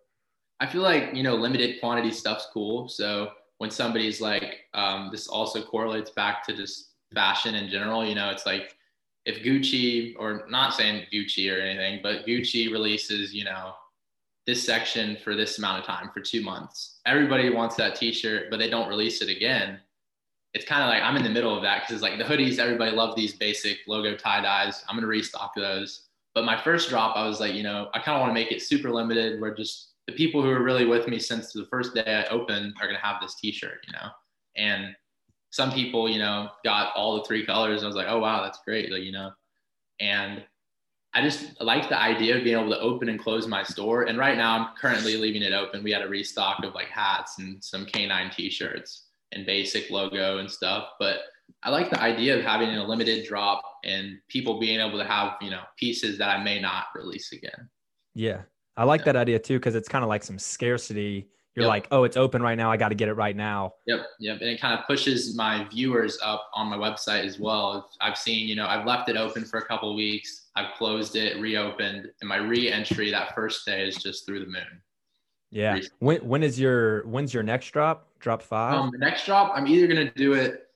I 0.59 0.67
feel 0.67 0.83
like 0.83 1.15
you 1.15 1.23
know 1.23 1.37
limited 1.37 1.81
quantity 1.81 2.11
stuff's 2.11 2.49
cool. 2.53 2.89
So 2.89 3.31
when 3.59 3.71
somebody's 3.71 4.21
like, 4.21 4.65
um, 4.75 5.11
this 5.13 5.29
also 5.29 5.63
correlates 5.63 6.11
back 6.11 6.45
to 6.47 6.57
just 6.57 6.95
fashion 7.15 7.55
in 7.55 7.71
general. 7.71 8.05
You 8.05 8.17
know, 8.17 8.31
it's 8.31 8.45
like 8.45 8.77
if 9.25 9.45
Gucci 9.45 10.15
or 10.19 10.45
not 10.51 10.75
saying 10.75 11.07
Gucci 11.13 11.57
or 11.57 11.61
anything, 11.61 12.01
but 12.03 12.27
Gucci 12.27 12.73
releases, 12.73 13.33
you 13.33 13.45
know, 13.45 13.75
this 14.47 14.65
section 14.65 15.17
for 15.23 15.35
this 15.35 15.59
amount 15.59 15.79
of 15.81 15.87
time 15.87 16.11
for 16.13 16.21
two 16.21 16.43
months. 16.43 17.01
Everybody 17.07 17.51
wants 17.51 17.77
that 17.77 17.95
T-shirt, 17.95 18.51
but 18.51 18.59
they 18.59 18.69
don't 18.69 18.89
release 18.89 19.23
it 19.23 19.31
again. 19.31 19.79
It's 20.55 20.65
kind 20.65 20.83
of 20.83 20.89
like 20.89 21.03
I'm 21.03 21.17
in 21.17 21.25
the 21.25 21.31
middle 21.31 21.55
of 21.55 21.63
that 21.65 21.83
because 21.83 21.95
it's 21.95 22.03
like 22.03 22.17
the 22.17 22.25
hoodies, 22.25 22.59
everybody 22.59 22.93
love 22.93 23.17
these 23.17 23.35
basic 23.35 23.79
logo 23.89 24.17
tie 24.17 24.41
dyes. 24.41 24.85
I'm 24.89 24.97
gonna 24.97 25.09
restock 25.09 25.53
those. 25.57 26.07
But 26.35 26.45
my 26.45 26.61
first 26.61 26.89
drop, 26.89 27.17
I 27.17 27.27
was 27.27 27.41
like, 27.41 27.55
you 27.55 27.63
know, 27.63 27.91
I 27.93 27.99
kind 27.99 28.17
of 28.17 28.21
want 28.21 28.31
to 28.31 28.35
make 28.35 28.53
it 28.53 28.63
super 28.63 28.91
limited 28.91 29.41
where 29.41 29.55
just 29.55 29.91
the 30.07 30.13
people 30.13 30.43
who 30.43 30.51
are 30.51 30.63
really 30.63 30.85
with 30.85 31.09
me 31.09 31.19
since 31.19 31.53
the 31.53 31.67
first 31.71 31.95
day 31.95 32.25
I 32.25 32.33
opened 32.33 32.75
are 32.81 32.87
gonna 32.87 32.99
have 33.01 33.21
this 33.21 33.35
t-shirt, 33.35 33.85
you 33.87 33.93
know. 33.95 34.09
And 34.57 34.95
some 35.51 35.73
people, 35.73 36.09
you 36.09 36.19
know, 36.19 36.49
got 36.65 36.95
all 36.95 37.17
the 37.17 37.25
three 37.25 37.45
colors. 37.45 37.83
I 37.83 37.87
was 37.87 37.97
like, 37.97 38.09
oh 38.09 38.21
wow, 38.21 38.43
that's 38.43 38.61
great. 38.65 38.93
Like, 38.93 39.03
you 39.03 39.13
know, 39.13 39.33
and 39.99 40.45
I 41.15 41.23
just 41.23 41.61
like 41.61 41.89
the 41.89 42.01
idea 42.01 42.37
of 42.37 42.45
being 42.45 42.59
able 42.59 42.71
to 42.71 42.81
open 42.81 43.09
and 43.09 43.19
close 43.19 43.47
my 43.47 43.63
store. 43.65 44.05
And 44.05 44.19
right 44.19 44.37
now 44.37 44.57
I'm 44.57 44.77
currently 44.77 45.17
leaving 45.17 45.43
it 45.43 45.53
open. 45.53 45.83
We 45.83 45.93
had 45.93 46.03
a 46.03 46.09
restock 46.09 46.65
of 46.65 46.75
like 46.75 46.89
hats 46.89 47.39
and 47.39 47.63
some 47.63 47.87
canine 47.87 48.31
t-shirts 48.31 49.04
and 49.35 49.45
basic 49.47 49.91
logo 49.91 50.39
and 50.39 50.51
stuff. 50.51 50.89
But 50.99 51.19
I 51.63 51.71
like 51.71 51.91
the 51.91 52.01
idea 52.01 52.39
of 52.39 52.45
having 52.45 52.71
a 52.71 52.85
limited 52.85 53.27
drop 53.27 53.63
and 53.85 54.19
people 54.29 54.59
being 54.59 54.81
able 54.81 54.99
to 54.99 55.05
have, 55.05 55.35
you 55.41 55.51
know, 55.51 55.63
pieces 55.79 56.19
that 56.19 56.29
I 56.29 56.43
may 56.43 56.61
not 56.61 56.85
release 56.95 57.33
again. 57.33 57.69
Yeah. 58.15 58.43
I 58.77 58.85
like 58.85 59.01
yeah. 59.01 59.13
that 59.13 59.17
idea 59.17 59.39
too, 59.39 59.59
because 59.59 59.75
it's 59.75 59.89
kind 59.89 60.03
of 60.03 60.09
like 60.09 60.23
some 60.23 60.39
scarcity 60.39 61.29
you're 61.55 61.67
yep. 61.67 61.69
like, 61.69 61.89
oh, 61.93 62.03
it's 62.03 62.17
open 62.17 62.43
right 62.43 62.57
now. 62.57 62.71
I 62.71 62.77
got 62.77 62.89
to 62.89 62.97
get 62.97 63.09
it 63.09 63.15
right 63.15 63.37
now. 63.37 63.75
Yep. 63.87 64.07
Yep. 64.19 64.41
And 64.41 64.51
it 64.51 64.61
kind 64.61 64.77
of 64.77 64.85
pushes 64.87 65.37
my 65.37 65.65
viewers 65.71 66.19
up 66.21 66.51
on 66.53 66.69
my 66.69 66.77
website 66.77 67.25
as 67.25 67.39
well. 67.39 67.91
I've 68.01 68.19
seen, 68.19 68.49
you 68.49 68.57
know, 68.57 68.67
I've 68.67 68.85
left 68.87 69.09
it 69.09 69.17
open 69.17 69.45
for 69.45 69.61
a 69.61 69.65
couple 69.65 69.95
weeks. 69.95 70.49
I've 70.57 70.75
closed 70.75 71.15
it, 71.15 71.41
reopened, 71.41 72.09
and 72.21 72.29
my 72.29 72.37
re-entry 72.37 73.11
that 73.13 73.37
first 73.37 73.65
day 73.67 73.87
is 73.87 73.97
just 73.97 74.27
through 74.27 74.41
the 74.41 74.47
moon. 74.51 74.83
Yeah. 75.55 75.79
When 76.01 76.19
when 76.27 76.43
is 76.43 76.59
your 76.59 77.07
when's 77.07 77.33
your 77.33 77.45
next 77.45 77.71
drop? 77.71 78.09
Drop 78.19 78.43
five? 78.43 78.75
Um, 78.75 78.91
the 78.91 78.99
next 78.99 79.25
drop, 79.25 79.53
I'm 79.55 79.69
either 79.69 79.87
gonna 79.87 80.11
do 80.11 80.33
it. 80.33 80.69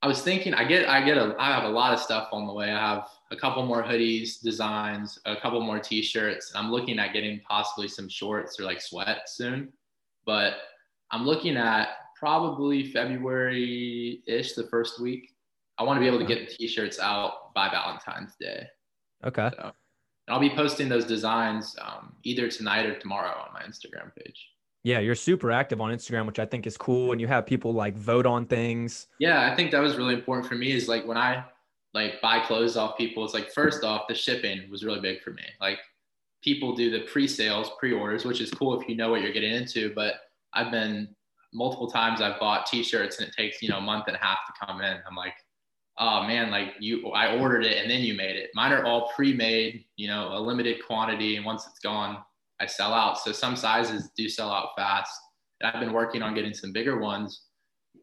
I 0.00 0.08
was 0.08 0.22
thinking 0.22 0.54
I 0.54 0.64
get 0.64 0.88
I 0.88 1.04
get 1.04 1.18
a 1.18 1.36
I 1.38 1.52
have 1.54 1.64
a 1.64 1.68
lot 1.68 1.92
of 1.92 2.00
stuff 2.00 2.28
on 2.32 2.46
the 2.46 2.54
way. 2.54 2.72
I 2.72 2.94
have 2.94 3.08
a 3.30 3.36
couple 3.36 3.62
more 3.66 3.82
hoodies 3.82 4.40
designs, 4.40 5.18
a 5.26 5.36
couple 5.36 5.60
more 5.60 5.78
t-shirts. 5.78 6.52
I'm 6.54 6.70
looking 6.70 6.98
at 6.98 7.12
getting 7.12 7.40
possibly 7.40 7.86
some 7.86 8.08
shorts 8.08 8.58
or 8.58 8.64
like 8.64 8.80
sweat 8.80 9.28
soon, 9.28 9.70
but 10.24 10.54
I'm 11.10 11.26
looking 11.26 11.58
at 11.58 11.88
probably 12.18 12.90
February 12.92 14.22
ish, 14.26 14.54
the 14.54 14.66
first 14.68 15.00
week. 15.00 15.34
I 15.76 15.82
want 15.82 15.98
to 15.98 16.00
be 16.00 16.06
able 16.06 16.20
to 16.20 16.24
get 16.24 16.48
the 16.48 16.54
t-shirts 16.54 16.98
out 16.98 17.52
by 17.54 17.68
Valentine's 17.68 18.36
Day. 18.40 18.66
Okay. 19.22 19.50
So, 19.54 19.72
and 20.26 20.34
I'll 20.34 20.40
be 20.40 20.50
posting 20.50 20.88
those 20.88 21.04
designs 21.04 21.76
um, 21.80 22.14
either 22.24 22.48
tonight 22.48 22.86
or 22.86 22.98
tomorrow 22.98 23.38
on 23.46 23.52
my 23.52 23.62
Instagram 23.62 24.14
page. 24.16 24.48
Yeah, 24.82 25.00
you're 25.00 25.14
super 25.16 25.50
active 25.50 25.80
on 25.80 25.90
Instagram, 25.90 26.26
which 26.26 26.38
I 26.38 26.46
think 26.46 26.66
is 26.66 26.76
cool. 26.76 27.12
And 27.12 27.20
you 27.20 27.26
have 27.26 27.44
people 27.44 27.72
like 27.72 27.96
vote 27.96 28.26
on 28.26 28.46
things. 28.46 29.08
Yeah, 29.18 29.50
I 29.50 29.54
think 29.54 29.72
that 29.72 29.80
was 29.80 29.96
really 29.96 30.14
important 30.14 30.46
for 30.46 30.54
me. 30.54 30.72
Is 30.72 30.88
like 30.88 31.06
when 31.06 31.16
I 31.16 31.44
like 31.92 32.20
buy 32.20 32.40
clothes 32.40 32.76
off 32.76 32.96
people, 32.96 33.24
it's 33.24 33.34
like 33.34 33.50
first 33.52 33.82
off, 33.82 34.06
the 34.08 34.14
shipping 34.14 34.70
was 34.70 34.84
really 34.84 35.00
big 35.00 35.22
for 35.22 35.30
me. 35.30 35.42
Like 35.60 35.78
people 36.42 36.76
do 36.76 36.90
the 36.90 37.00
pre-sales, 37.00 37.70
pre-orders, 37.80 38.24
which 38.24 38.40
is 38.40 38.50
cool 38.52 38.80
if 38.80 38.88
you 38.88 38.94
know 38.94 39.10
what 39.10 39.22
you're 39.22 39.32
getting 39.32 39.52
into. 39.52 39.92
But 39.94 40.14
I've 40.52 40.70
been 40.70 41.08
multiple 41.52 41.90
times 41.90 42.20
I've 42.20 42.38
bought 42.38 42.66
t-shirts 42.66 43.18
and 43.18 43.26
it 43.26 43.34
takes, 43.34 43.62
you 43.62 43.68
know, 43.68 43.78
a 43.78 43.80
month 43.80 44.04
and 44.06 44.16
a 44.16 44.20
half 44.20 44.38
to 44.46 44.66
come 44.66 44.80
in. 44.82 44.98
I'm 45.08 45.16
like, 45.16 45.34
oh 45.98 46.22
man, 46.26 46.50
like 46.50 46.74
you 46.80 47.08
I 47.10 47.36
ordered 47.36 47.64
it 47.64 47.82
and 47.82 47.90
then 47.90 48.00
you 48.00 48.14
made 48.14 48.36
it. 48.36 48.50
Mine 48.54 48.72
are 48.72 48.84
all 48.84 49.10
pre-made, 49.14 49.84
you 49.96 50.08
know, 50.08 50.30
a 50.32 50.40
limited 50.40 50.84
quantity, 50.86 51.36
and 51.36 51.44
once 51.44 51.66
it's 51.66 51.78
gone, 51.78 52.18
I 52.60 52.66
sell 52.66 52.92
out. 52.92 53.18
So 53.18 53.32
some 53.32 53.56
sizes 53.56 54.10
do 54.16 54.28
sell 54.28 54.50
out 54.50 54.70
fast. 54.76 55.12
And 55.60 55.70
I've 55.70 55.80
been 55.80 55.92
working 55.92 56.22
on 56.22 56.34
getting 56.34 56.54
some 56.54 56.72
bigger 56.72 56.98
ones, 56.98 57.44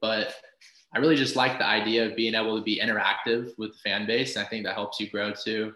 but 0.02 0.34
I 0.96 1.00
really 1.00 1.16
just 1.16 1.36
like 1.36 1.58
the 1.58 1.66
idea 1.66 2.08
of 2.08 2.16
being 2.16 2.36
able 2.36 2.58
to 2.58 2.64
be 2.64 2.79
interactive 2.79 3.51
with 3.58 3.72
the 3.74 3.79
fan 3.84 4.06
base. 4.06 4.36
And 4.36 4.46
I 4.46 4.50
think 4.50 4.66
that 4.66 4.75
helps 4.75 5.00
you 5.00 5.10
grow 5.10 5.32
too. 5.34 5.74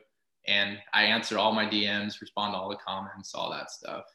And 0.47 0.77
I 0.93 1.03
answer 1.03 1.37
all 1.37 1.53
my 1.53 1.65
DMs, 1.65 2.21
respond 2.21 2.53
to 2.53 2.57
all 2.57 2.69
the 2.69 2.77
comments, 2.77 3.33
all 3.35 3.51
that 3.51 3.69
stuff. 3.69 4.05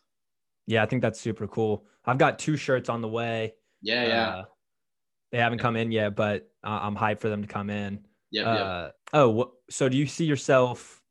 Yeah, 0.67 0.83
I 0.83 0.87
think 0.87 1.03
that's 1.03 1.21
super 1.21 1.47
cool. 1.47 1.85
I've 2.05 2.19
got 2.19 2.39
two 2.39 2.57
shirts 2.57 2.89
on 2.89 3.01
the 3.01 3.09
way. 3.09 3.55
Yeah, 3.83 4.07
yeah. 4.07 4.29
Uh, 4.29 4.45
they 5.33 5.39
haven't 5.39 5.59
come 5.59 5.77
in 5.77 5.91
yet, 5.91 6.15
but 6.15 6.49
uh, 6.63 6.79
I'm 6.83 6.95
hyped 6.95 7.21
for 7.21 7.29
them 7.29 7.43
to 7.43 7.49
come 7.49 7.71
in. 7.71 8.05
Yeah. 8.31 8.49
Uh, 8.49 8.91
oh, 9.13 9.53
so 9.69 9.89
do 9.89 9.97
you 9.97 10.07
see 10.07 10.25
yourself 10.25 11.03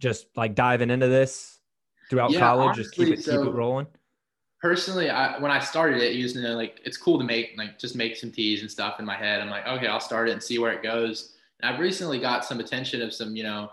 just 0.00 0.26
like 0.36 0.54
diving 0.54 0.90
into 0.90 1.08
this 1.08 1.60
throughout 2.08 2.30
yeah, 2.30 2.40
college? 2.40 2.76
Honestly, 2.76 2.82
just 2.82 2.94
keep 2.94 3.08
it 3.08 3.22
so, 3.22 3.38
keep 3.38 3.48
it 3.48 3.54
rolling 3.54 3.86
personally, 4.62 5.10
I, 5.10 5.38
when 5.38 5.50
I 5.50 5.58
started 5.58 6.00
it, 6.00 6.14
using 6.14 6.42
it, 6.44 6.50
like 6.50 6.80
it's 6.84 6.96
cool 6.96 7.18
to 7.18 7.24
make 7.24 7.54
like 7.58 7.78
just 7.78 7.96
make 7.96 8.16
some 8.16 8.30
teas 8.30 8.62
and 8.62 8.70
stuff 8.70 9.00
in 9.00 9.04
my 9.04 9.16
head. 9.16 9.40
I'm 9.40 9.50
like, 9.50 9.66
okay, 9.66 9.88
I'll 9.88 10.00
start 10.00 10.28
it 10.28 10.32
and 10.32 10.42
see 10.42 10.58
where 10.58 10.72
it 10.72 10.82
goes. 10.82 11.34
And 11.60 11.72
I've 11.72 11.80
recently 11.80 12.20
got 12.20 12.44
some 12.44 12.60
attention 12.60 13.02
of 13.02 13.12
some, 13.12 13.34
you 13.36 13.42
know, 13.42 13.70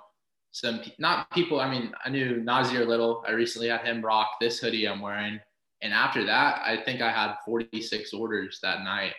some 0.52 0.82
not 0.98 1.30
people. 1.32 1.62
I 1.62 1.70
mean, 1.70 1.94
I 2.04 2.10
knew 2.10 2.42
Nassir 2.42 2.86
Little. 2.86 3.24
I 3.28 3.32
recently 3.32 3.70
had 3.70 3.86
him 3.86 4.04
rock 4.04 4.32
this 4.42 4.60
hoodie 4.60 4.88
I'm 4.88 5.00
wearing, 5.00 5.40
and 5.82 5.94
after 5.94 6.26
that, 6.26 6.62
I 6.66 6.82
think 6.84 7.02
I 7.02 7.12
had 7.12 7.36
46 7.46 8.14
orders 8.14 8.60
that 8.64 8.84
night. 8.84 9.14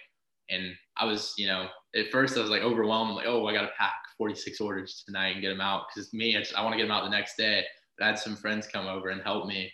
And 0.50 0.74
I 0.96 1.04
was, 1.04 1.34
you 1.36 1.46
know, 1.46 1.68
at 1.94 2.10
first 2.10 2.36
I 2.36 2.40
was 2.40 2.50
like 2.50 2.62
overwhelmed, 2.62 3.14
like, 3.14 3.26
oh, 3.26 3.46
I 3.46 3.52
got 3.52 3.62
to 3.62 3.70
pack 3.78 3.94
46 4.18 4.60
orders 4.60 5.02
tonight 5.06 5.30
and 5.30 5.42
get 5.42 5.48
them 5.48 5.60
out 5.60 5.84
because 5.88 6.12
me, 6.12 6.36
I, 6.36 6.44
I 6.56 6.62
want 6.62 6.74
to 6.74 6.76
get 6.76 6.84
them 6.84 6.92
out 6.92 7.04
the 7.04 7.10
next 7.10 7.36
day. 7.36 7.64
But 7.98 8.04
I 8.04 8.08
had 8.08 8.18
some 8.18 8.36
friends 8.36 8.66
come 8.66 8.86
over 8.86 9.10
and 9.10 9.22
help 9.22 9.46
me, 9.46 9.70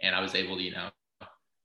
and 0.00 0.14
I 0.14 0.20
was 0.20 0.34
able 0.34 0.56
to, 0.56 0.62
you 0.62 0.72
know, 0.72 0.88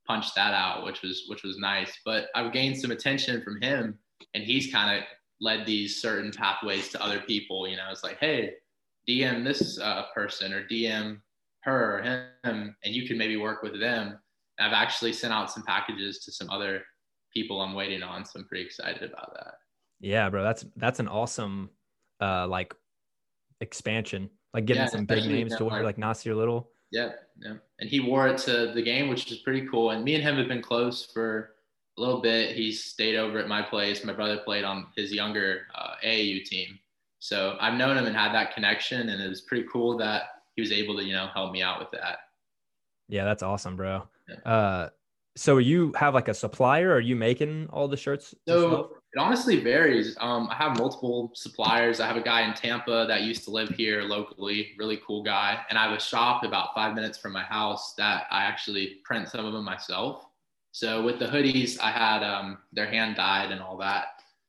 punch 0.06 0.34
that 0.34 0.54
out, 0.54 0.84
which 0.84 1.02
was 1.02 1.24
which 1.28 1.42
was 1.42 1.58
nice. 1.58 1.92
But 2.04 2.28
I've 2.34 2.52
gained 2.52 2.78
some 2.78 2.90
attention 2.90 3.42
from 3.42 3.60
him, 3.60 3.98
and 4.34 4.44
he's 4.44 4.72
kind 4.72 4.98
of 4.98 5.04
led 5.40 5.66
these 5.66 6.00
certain 6.00 6.30
pathways 6.30 6.88
to 6.90 7.02
other 7.02 7.20
people. 7.20 7.66
You 7.66 7.76
know, 7.76 7.88
it's 7.90 8.04
like, 8.04 8.18
hey, 8.18 8.54
DM 9.08 9.44
this 9.44 9.78
uh, 9.78 10.04
person 10.14 10.52
or 10.52 10.66
DM 10.66 11.20
her 11.62 11.98
or 11.98 12.02
him, 12.02 12.76
and 12.84 12.94
you 12.94 13.06
can 13.06 13.18
maybe 13.18 13.36
work 13.36 13.62
with 13.62 13.78
them. 13.78 14.18
I've 14.58 14.72
actually 14.72 15.12
sent 15.12 15.32
out 15.32 15.50
some 15.50 15.64
packages 15.64 16.20
to 16.20 16.32
some 16.32 16.50
other 16.50 16.82
people 17.32 17.60
I'm 17.60 17.74
waiting 17.74 18.02
on, 18.02 18.24
so 18.24 18.38
I'm 18.38 18.46
pretty 18.46 18.64
excited 18.64 19.02
about 19.02 19.34
that. 19.34 19.54
Yeah, 20.00 20.28
bro, 20.30 20.42
that's 20.42 20.64
that's 20.76 21.00
an 21.00 21.08
awesome 21.08 21.70
uh 22.20 22.46
like 22.46 22.74
expansion, 23.60 24.30
like 24.52 24.66
getting 24.66 24.82
yeah, 24.82 24.88
some 24.88 25.04
big 25.04 25.26
names 25.26 25.56
to 25.56 25.64
wear, 25.64 25.82
like 25.82 25.96
Nassir 25.96 26.36
Little. 26.36 26.70
Yeah, 26.92 27.12
yeah. 27.40 27.54
And 27.80 27.88
he 27.88 28.00
wore 28.00 28.28
it 28.28 28.38
to 28.38 28.70
the 28.74 28.82
game, 28.82 29.08
which 29.08 29.32
is 29.32 29.38
pretty 29.38 29.66
cool. 29.66 29.90
And 29.90 30.04
me 30.04 30.14
and 30.14 30.22
him 30.22 30.36
have 30.36 30.48
been 30.48 30.62
close 30.62 31.06
for 31.06 31.54
a 31.96 32.00
little 32.00 32.20
bit. 32.20 32.54
He's 32.54 32.84
stayed 32.84 33.16
over 33.16 33.38
at 33.38 33.48
my 33.48 33.62
place. 33.62 34.04
My 34.04 34.12
brother 34.12 34.38
played 34.44 34.64
on 34.64 34.88
his 34.94 35.12
younger 35.12 35.62
uh, 35.74 35.94
AAU 36.04 36.44
team. 36.44 36.78
So 37.18 37.56
I've 37.60 37.74
known 37.74 37.96
him 37.96 38.04
and 38.04 38.14
had 38.14 38.32
that 38.34 38.54
connection. 38.54 39.08
And 39.08 39.22
it 39.22 39.28
was 39.28 39.40
pretty 39.40 39.66
cool 39.72 39.96
that 39.98 40.22
he 40.54 40.60
was 40.60 40.70
able 40.70 40.96
to, 40.98 41.04
you 41.04 41.14
know, 41.14 41.28
help 41.32 41.52
me 41.52 41.62
out 41.62 41.78
with 41.78 41.90
that. 41.92 42.18
Yeah, 43.08 43.24
that's 43.24 43.42
awesome, 43.42 43.74
bro. 43.74 44.06
Yeah. 44.28 44.50
Uh, 44.50 44.88
so 45.36 45.58
you 45.58 45.92
have 45.96 46.14
like 46.14 46.28
a 46.28 46.34
supplier? 46.34 46.92
Are 46.92 47.00
you 47.00 47.16
making 47.16 47.68
all 47.72 47.88
the 47.88 47.96
shirts? 47.96 48.34
So 48.46 48.54
yourself? 48.54 48.90
it 49.14 49.18
honestly 49.18 49.60
varies. 49.60 50.16
Um, 50.20 50.48
I 50.50 50.54
have 50.56 50.78
multiple 50.78 51.30
suppliers. 51.34 52.00
I 52.00 52.06
have 52.06 52.16
a 52.16 52.22
guy 52.22 52.46
in 52.46 52.54
Tampa 52.54 53.06
that 53.08 53.22
used 53.22 53.44
to 53.44 53.50
live 53.50 53.70
here 53.70 54.02
locally, 54.02 54.72
really 54.78 55.00
cool 55.06 55.22
guy, 55.22 55.60
and 55.68 55.78
I 55.78 55.88
have 55.88 55.96
a 55.96 56.00
shop 56.00 56.44
about 56.44 56.74
five 56.74 56.94
minutes 56.94 57.18
from 57.18 57.32
my 57.32 57.42
house 57.42 57.94
that 57.94 58.26
I 58.30 58.44
actually 58.44 59.00
print 59.04 59.28
some 59.28 59.44
of 59.44 59.52
them 59.52 59.64
myself. 59.64 60.26
So 60.72 61.02
with 61.02 61.18
the 61.18 61.26
hoodies, 61.26 61.78
I 61.80 61.90
had 61.90 62.22
um, 62.22 62.58
they're 62.72 62.86
hand 62.86 63.16
dyed 63.16 63.52
and 63.52 63.60
all 63.60 63.76
that. 63.78 64.06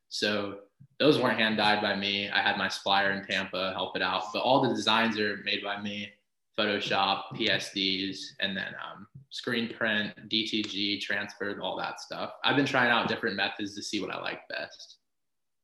So 0.10 0.60
those 1.00 1.19
weren't 1.19 1.39
hand 1.39 1.58
dyed 1.58 1.82
by 1.82 1.96
me. 1.96 2.30
I 2.30 2.41
had 2.41 2.58
my 2.58 2.69
supplier 2.69 3.12
in 3.12 3.26
Tampa 3.26 3.74
help 3.74 3.96
it 3.96 4.02
out, 4.02 4.26
but 4.34 4.39
all 4.39 4.62
the 4.62 4.74
designs 4.74 5.19
are 5.19 5.38
made 5.43 5.63
by 5.63 5.82
me. 5.82 6.10
Photoshop, 6.58 7.24
PSDs, 7.34 8.17
and 8.39 8.56
then 8.56 8.76
um, 8.86 9.08
screen 9.34 9.67
print, 9.67 10.13
DTG, 10.30 11.02
transferred, 11.02 11.60
all 11.60 11.76
that 11.76 12.00
stuff. 12.00 12.34
I've 12.43 12.56
been 12.56 12.67
trying 12.67 12.91
out 12.91 13.08
different 13.08 13.36
methods 13.36 13.76
to 13.76 13.82
see 13.82 14.00
what 14.00 14.12
I 14.12 14.22
like 14.22 14.48
best. 14.48 14.98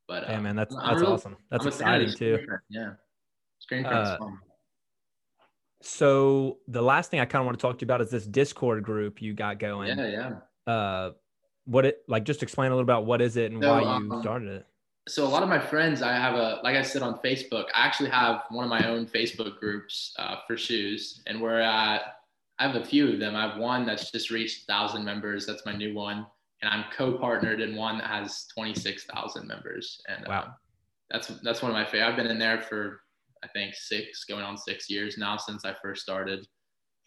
But 0.07 0.23
yeah, 0.27 0.37
um, 0.37 0.43
man, 0.43 0.55
that's 0.55 0.75
that's 0.75 1.01
really, 1.01 1.13
awesome. 1.13 1.37
That's 1.51 1.67
exciting 1.67 2.11
too. 2.11 2.39
Yeah, 2.69 2.93
screen 3.59 3.83
print 3.83 3.95
uh, 3.95 4.17
fun. 4.17 4.39
So 5.83 6.57
the 6.67 6.81
last 6.81 7.11
thing 7.11 7.19
I 7.19 7.25
kind 7.25 7.41
of 7.41 7.45
want 7.45 7.59
to 7.59 7.61
talk 7.61 7.77
to 7.77 7.83
you 7.83 7.85
about 7.85 8.01
is 8.01 8.09
this 8.09 8.25
Discord 8.25 8.81
group 8.83 9.21
you 9.21 9.35
got 9.35 9.59
going. 9.59 9.97
Yeah, 9.99 10.33
yeah. 10.65 10.73
Uh, 10.73 11.11
what 11.65 11.85
it 11.85 12.01
like? 12.07 12.23
Just 12.23 12.41
explain 12.41 12.71
a 12.71 12.75
little 12.75 12.83
about 12.83 13.05
what 13.05 13.21
is 13.21 13.37
it 13.37 13.51
and 13.51 13.61
so, 13.61 13.71
why 13.71 13.81
you 13.81 13.87
um, 13.87 14.19
started 14.21 14.49
it 14.49 14.65
so 15.07 15.25
a 15.25 15.27
lot 15.27 15.41
of 15.41 15.49
my 15.49 15.57
friends 15.57 16.03
i 16.03 16.11
have 16.11 16.35
a 16.35 16.59
like 16.63 16.75
i 16.75 16.83
said 16.83 17.01
on 17.01 17.17
facebook 17.19 17.65
i 17.73 17.83
actually 17.83 18.09
have 18.09 18.43
one 18.49 18.63
of 18.63 18.69
my 18.69 18.87
own 18.87 19.07
facebook 19.07 19.57
groups 19.57 20.13
uh, 20.19 20.35
for 20.45 20.55
shoes 20.55 21.23
and 21.25 21.41
we're 21.41 21.59
at 21.59 22.18
i 22.59 22.67
have 22.67 22.75
a 22.75 22.85
few 22.85 23.13
of 23.13 23.19
them 23.19 23.35
i 23.35 23.47
have 23.47 23.57
one 23.57 23.85
that's 23.85 24.11
just 24.11 24.29
reached 24.29 24.67
1000 24.67 25.03
members 25.03 25.45
that's 25.45 25.65
my 25.65 25.75
new 25.75 25.93
one 25.93 26.25
and 26.61 26.71
i'm 26.71 26.85
co-partnered 26.95 27.61
in 27.61 27.75
one 27.75 27.97
that 27.97 28.07
has 28.07 28.45
26000 28.55 29.47
members 29.47 30.01
and 30.07 30.25
wow. 30.27 30.41
Uh, 30.41 30.51
that's 31.11 31.27
that's 31.43 31.61
one 31.61 31.71
of 31.71 31.75
my 31.75 31.85
favorite 31.85 32.07
i've 32.07 32.15
been 32.15 32.27
in 32.27 32.39
there 32.39 32.61
for 32.61 33.01
i 33.43 33.47
think 33.47 33.73
six 33.73 34.25
going 34.25 34.43
on 34.43 34.57
six 34.57 34.89
years 34.89 35.17
now 35.17 35.37
since 35.37 35.65
i 35.65 35.73
first 35.81 36.01
started 36.01 36.45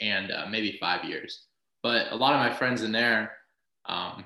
and 0.00 0.32
uh, 0.32 0.46
maybe 0.50 0.76
five 0.80 1.04
years 1.04 1.46
but 1.82 2.10
a 2.12 2.16
lot 2.16 2.34
of 2.34 2.40
my 2.40 2.52
friends 2.52 2.82
in 2.82 2.92
there 2.92 3.32
um, 3.86 4.24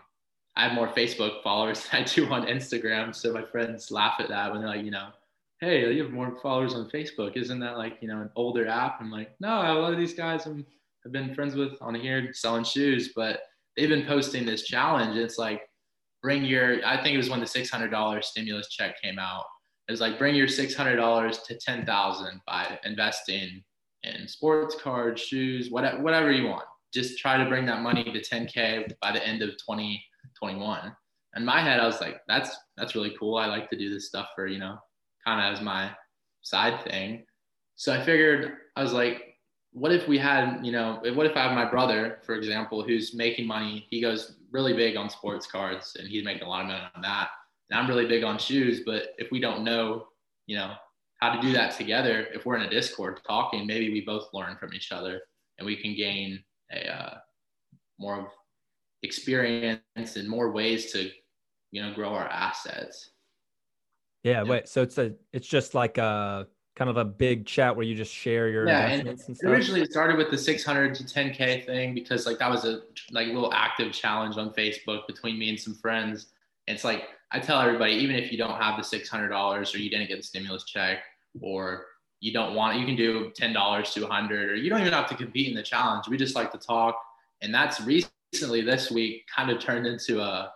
I 0.56 0.64
have 0.64 0.72
more 0.72 0.88
Facebook 0.88 1.42
followers 1.42 1.86
than 1.90 2.02
I 2.02 2.04
do 2.04 2.28
on 2.32 2.46
Instagram. 2.46 3.14
So 3.14 3.32
my 3.32 3.44
friends 3.44 3.90
laugh 3.90 4.14
at 4.18 4.28
that 4.28 4.50
when 4.50 4.60
they're 4.60 4.70
like, 4.70 4.84
you 4.84 4.90
know, 4.90 5.08
hey, 5.60 5.92
you 5.92 6.02
have 6.02 6.12
more 6.12 6.36
followers 6.42 6.74
on 6.74 6.90
Facebook. 6.90 7.36
Isn't 7.36 7.60
that 7.60 7.78
like, 7.78 7.98
you 8.00 8.08
know, 8.08 8.20
an 8.20 8.30
older 8.36 8.66
app? 8.66 8.98
I'm 9.00 9.10
like, 9.10 9.34
no, 9.40 9.48
a 9.48 9.78
lot 9.80 9.92
of 9.92 9.98
these 9.98 10.14
guys 10.14 10.46
I'm, 10.46 10.66
I've 11.06 11.12
been 11.12 11.34
friends 11.34 11.54
with 11.54 11.80
on 11.80 11.94
here 11.94 12.32
selling 12.32 12.64
shoes, 12.64 13.12
but 13.14 13.40
they've 13.76 13.88
been 13.88 14.06
posting 14.06 14.44
this 14.44 14.64
challenge. 14.64 15.16
It's 15.16 15.38
like, 15.38 15.62
bring 16.20 16.44
your, 16.44 16.84
I 16.84 17.00
think 17.00 17.14
it 17.14 17.18
was 17.18 17.30
when 17.30 17.38
the 17.38 17.46
$600 17.46 18.24
stimulus 18.24 18.68
check 18.70 19.00
came 19.00 19.16
out. 19.16 19.44
It 19.88 19.92
was 19.92 20.00
like, 20.00 20.18
bring 20.18 20.34
your 20.34 20.48
$600 20.48 21.44
to 21.44 21.58
10,000 21.58 22.40
by 22.44 22.78
investing 22.82 23.62
in 24.02 24.26
sports 24.26 24.74
cards, 24.82 25.22
shoes, 25.22 25.70
whatever, 25.70 26.02
whatever 26.02 26.32
you 26.32 26.48
want. 26.48 26.64
Just 26.92 27.18
try 27.18 27.36
to 27.36 27.48
bring 27.48 27.66
that 27.66 27.82
money 27.82 28.02
to 28.02 28.20
10K 28.20 28.90
by 29.00 29.12
the 29.12 29.24
end 29.24 29.42
of 29.42 29.50
2021. 29.50 30.92
In 31.36 31.44
my 31.44 31.60
head, 31.60 31.78
I 31.78 31.86
was 31.86 32.00
like, 32.00 32.16
that's, 32.26 32.50
that's 32.76 32.96
really 32.96 33.14
cool. 33.16 33.36
I 33.36 33.46
like 33.46 33.70
to 33.70 33.76
do 33.76 33.94
this 33.94 34.08
stuff 34.08 34.30
for, 34.34 34.48
you 34.48 34.58
know, 34.58 34.76
kind 35.24 35.46
of 35.46 35.56
as 35.56 35.62
my 35.62 35.92
side 36.42 36.82
thing. 36.82 37.24
So 37.76 37.92
I 37.92 38.02
figured, 38.02 38.54
I 38.74 38.82
was 38.82 38.92
like, 38.92 39.35
what 39.76 39.92
if 39.92 40.08
we 40.08 40.16
had, 40.16 40.64
you 40.64 40.72
know, 40.72 41.02
what 41.12 41.26
if 41.26 41.36
I 41.36 41.42
have 41.42 41.52
my 41.52 41.66
brother, 41.66 42.18
for 42.22 42.34
example, 42.34 42.82
who's 42.82 43.14
making 43.14 43.46
money? 43.46 43.86
He 43.90 44.00
goes 44.00 44.36
really 44.50 44.72
big 44.72 44.96
on 44.96 45.10
sports 45.10 45.46
cards 45.46 45.98
and 46.00 46.08
he's 46.08 46.24
making 46.24 46.44
a 46.44 46.48
lot 46.48 46.62
of 46.62 46.68
money 46.68 46.80
on 46.94 47.02
that. 47.02 47.28
And 47.68 47.78
I'm 47.78 47.86
really 47.86 48.06
big 48.06 48.24
on 48.24 48.38
shoes, 48.38 48.80
but 48.86 49.08
if 49.18 49.30
we 49.30 49.38
don't 49.38 49.64
know, 49.64 50.06
you 50.46 50.56
know, 50.56 50.72
how 51.20 51.34
to 51.34 51.42
do 51.42 51.52
that 51.52 51.76
together, 51.76 52.26
if 52.32 52.46
we're 52.46 52.56
in 52.56 52.62
a 52.62 52.70
Discord 52.70 53.20
talking, 53.26 53.66
maybe 53.66 53.92
we 53.92 54.00
both 54.00 54.28
learn 54.32 54.56
from 54.56 54.72
each 54.72 54.92
other 54.92 55.20
and 55.58 55.66
we 55.66 55.76
can 55.76 55.94
gain 55.94 56.42
a 56.72 56.90
uh, 56.90 57.18
more 57.98 58.20
of 58.20 58.26
experience 59.02 59.82
and 59.94 60.26
more 60.26 60.52
ways 60.52 60.90
to, 60.92 61.10
you 61.70 61.82
know, 61.82 61.92
grow 61.92 62.14
our 62.14 62.28
assets. 62.28 63.10
Yeah, 64.22 64.42
yeah. 64.42 64.42
wait. 64.44 64.68
So 64.68 64.80
it's 64.80 64.96
a 64.96 65.12
it's 65.34 65.46
just 65.46 65.74
like 65.74 65.98
a 65.98 66.46
kind 66.76 66.90
of 66.90 66.98
a 66.98 67.04
big 67.04 67.46
chat 67.46 67.74
where 67.74 67.86
you 67.86 67.94
just 67.94 68.12
share 68.12 68.48
your 68.48 68.68
yeah, 68.68 68.88
investments 68.88 69.28
and, 69.28 69.38
and 69.40 69.50
Originally, 69.50 69.80
it 69.80 69.90
started 69.90 70.18
with 70.18 70.30
the 70.30 70.36
600 70.36 70.94
to 70.94 71.04
10k 71.04 71.64
thing 71.64 71.94
because 71.94 72.26
like 72.26 72.38
that 72.38 72.50
was 72.50 72.64
a 72.64 72.82
like 73.10 73.28
little 73.28 73.52
active 73.52 73.92
challenge 73.92 74.36
on 74.36 74.50
Facebook 74.50 75.06
between 75.06 75.38
me 75.38 75.48
and 75.48 75.58
some 75.58 75.74
friends. 75.74 76.26
It's 76.66 76.84
like 76.84 77.04
I 77.32 77.40
tell 77.40 77.60
everybody, 77.60 77.94
even 77.94 78.14
if 78.16 78.30
you 78.30 78.38
don't 78.38 78.60
have 78.60 78.76
the 78.76 78.82
$600 78.82 79.74
or 79.74 79.78
you 79.78 79.90
didn't 79.90 80.08
get 80.08 80.18
the 80.18 80.22
stimulus 80.22 80.64
check 80.64 80.98
or 81.40 81.86
you 82.20 82.32
don't 82.32 82.54
want, 82.54 82.78
you 82.78 82.84
can 82.84 82.94
do 82.94 83.30
$10 83.30 83.92
to 83.94 84.00
100 84.02 84.50
or 84.50 84.54
you 84.54 84.68
don't 84.68 84.80
even 84.80 84.92
have 84.92 85.08
to 85.08 85.14
compete 85.14 85.48
in 85.48 85.54
the 85.54 85.62
challenge. 85.62 86.08
We 86.08 86.18
just 86.18 86.34
like 86.34 86.52
to 86.52 86.58
talk. 86.58 87.00
And 87.40 87.54
that's 87.54 87.80
recently 87.80 88.60
this 88.60 88.90
week 88.90 89.24
kind 89.34 89.50
of 89.50 89.60
turned 89.60 89.86
into 89.86 90.20
a 90.20 90.52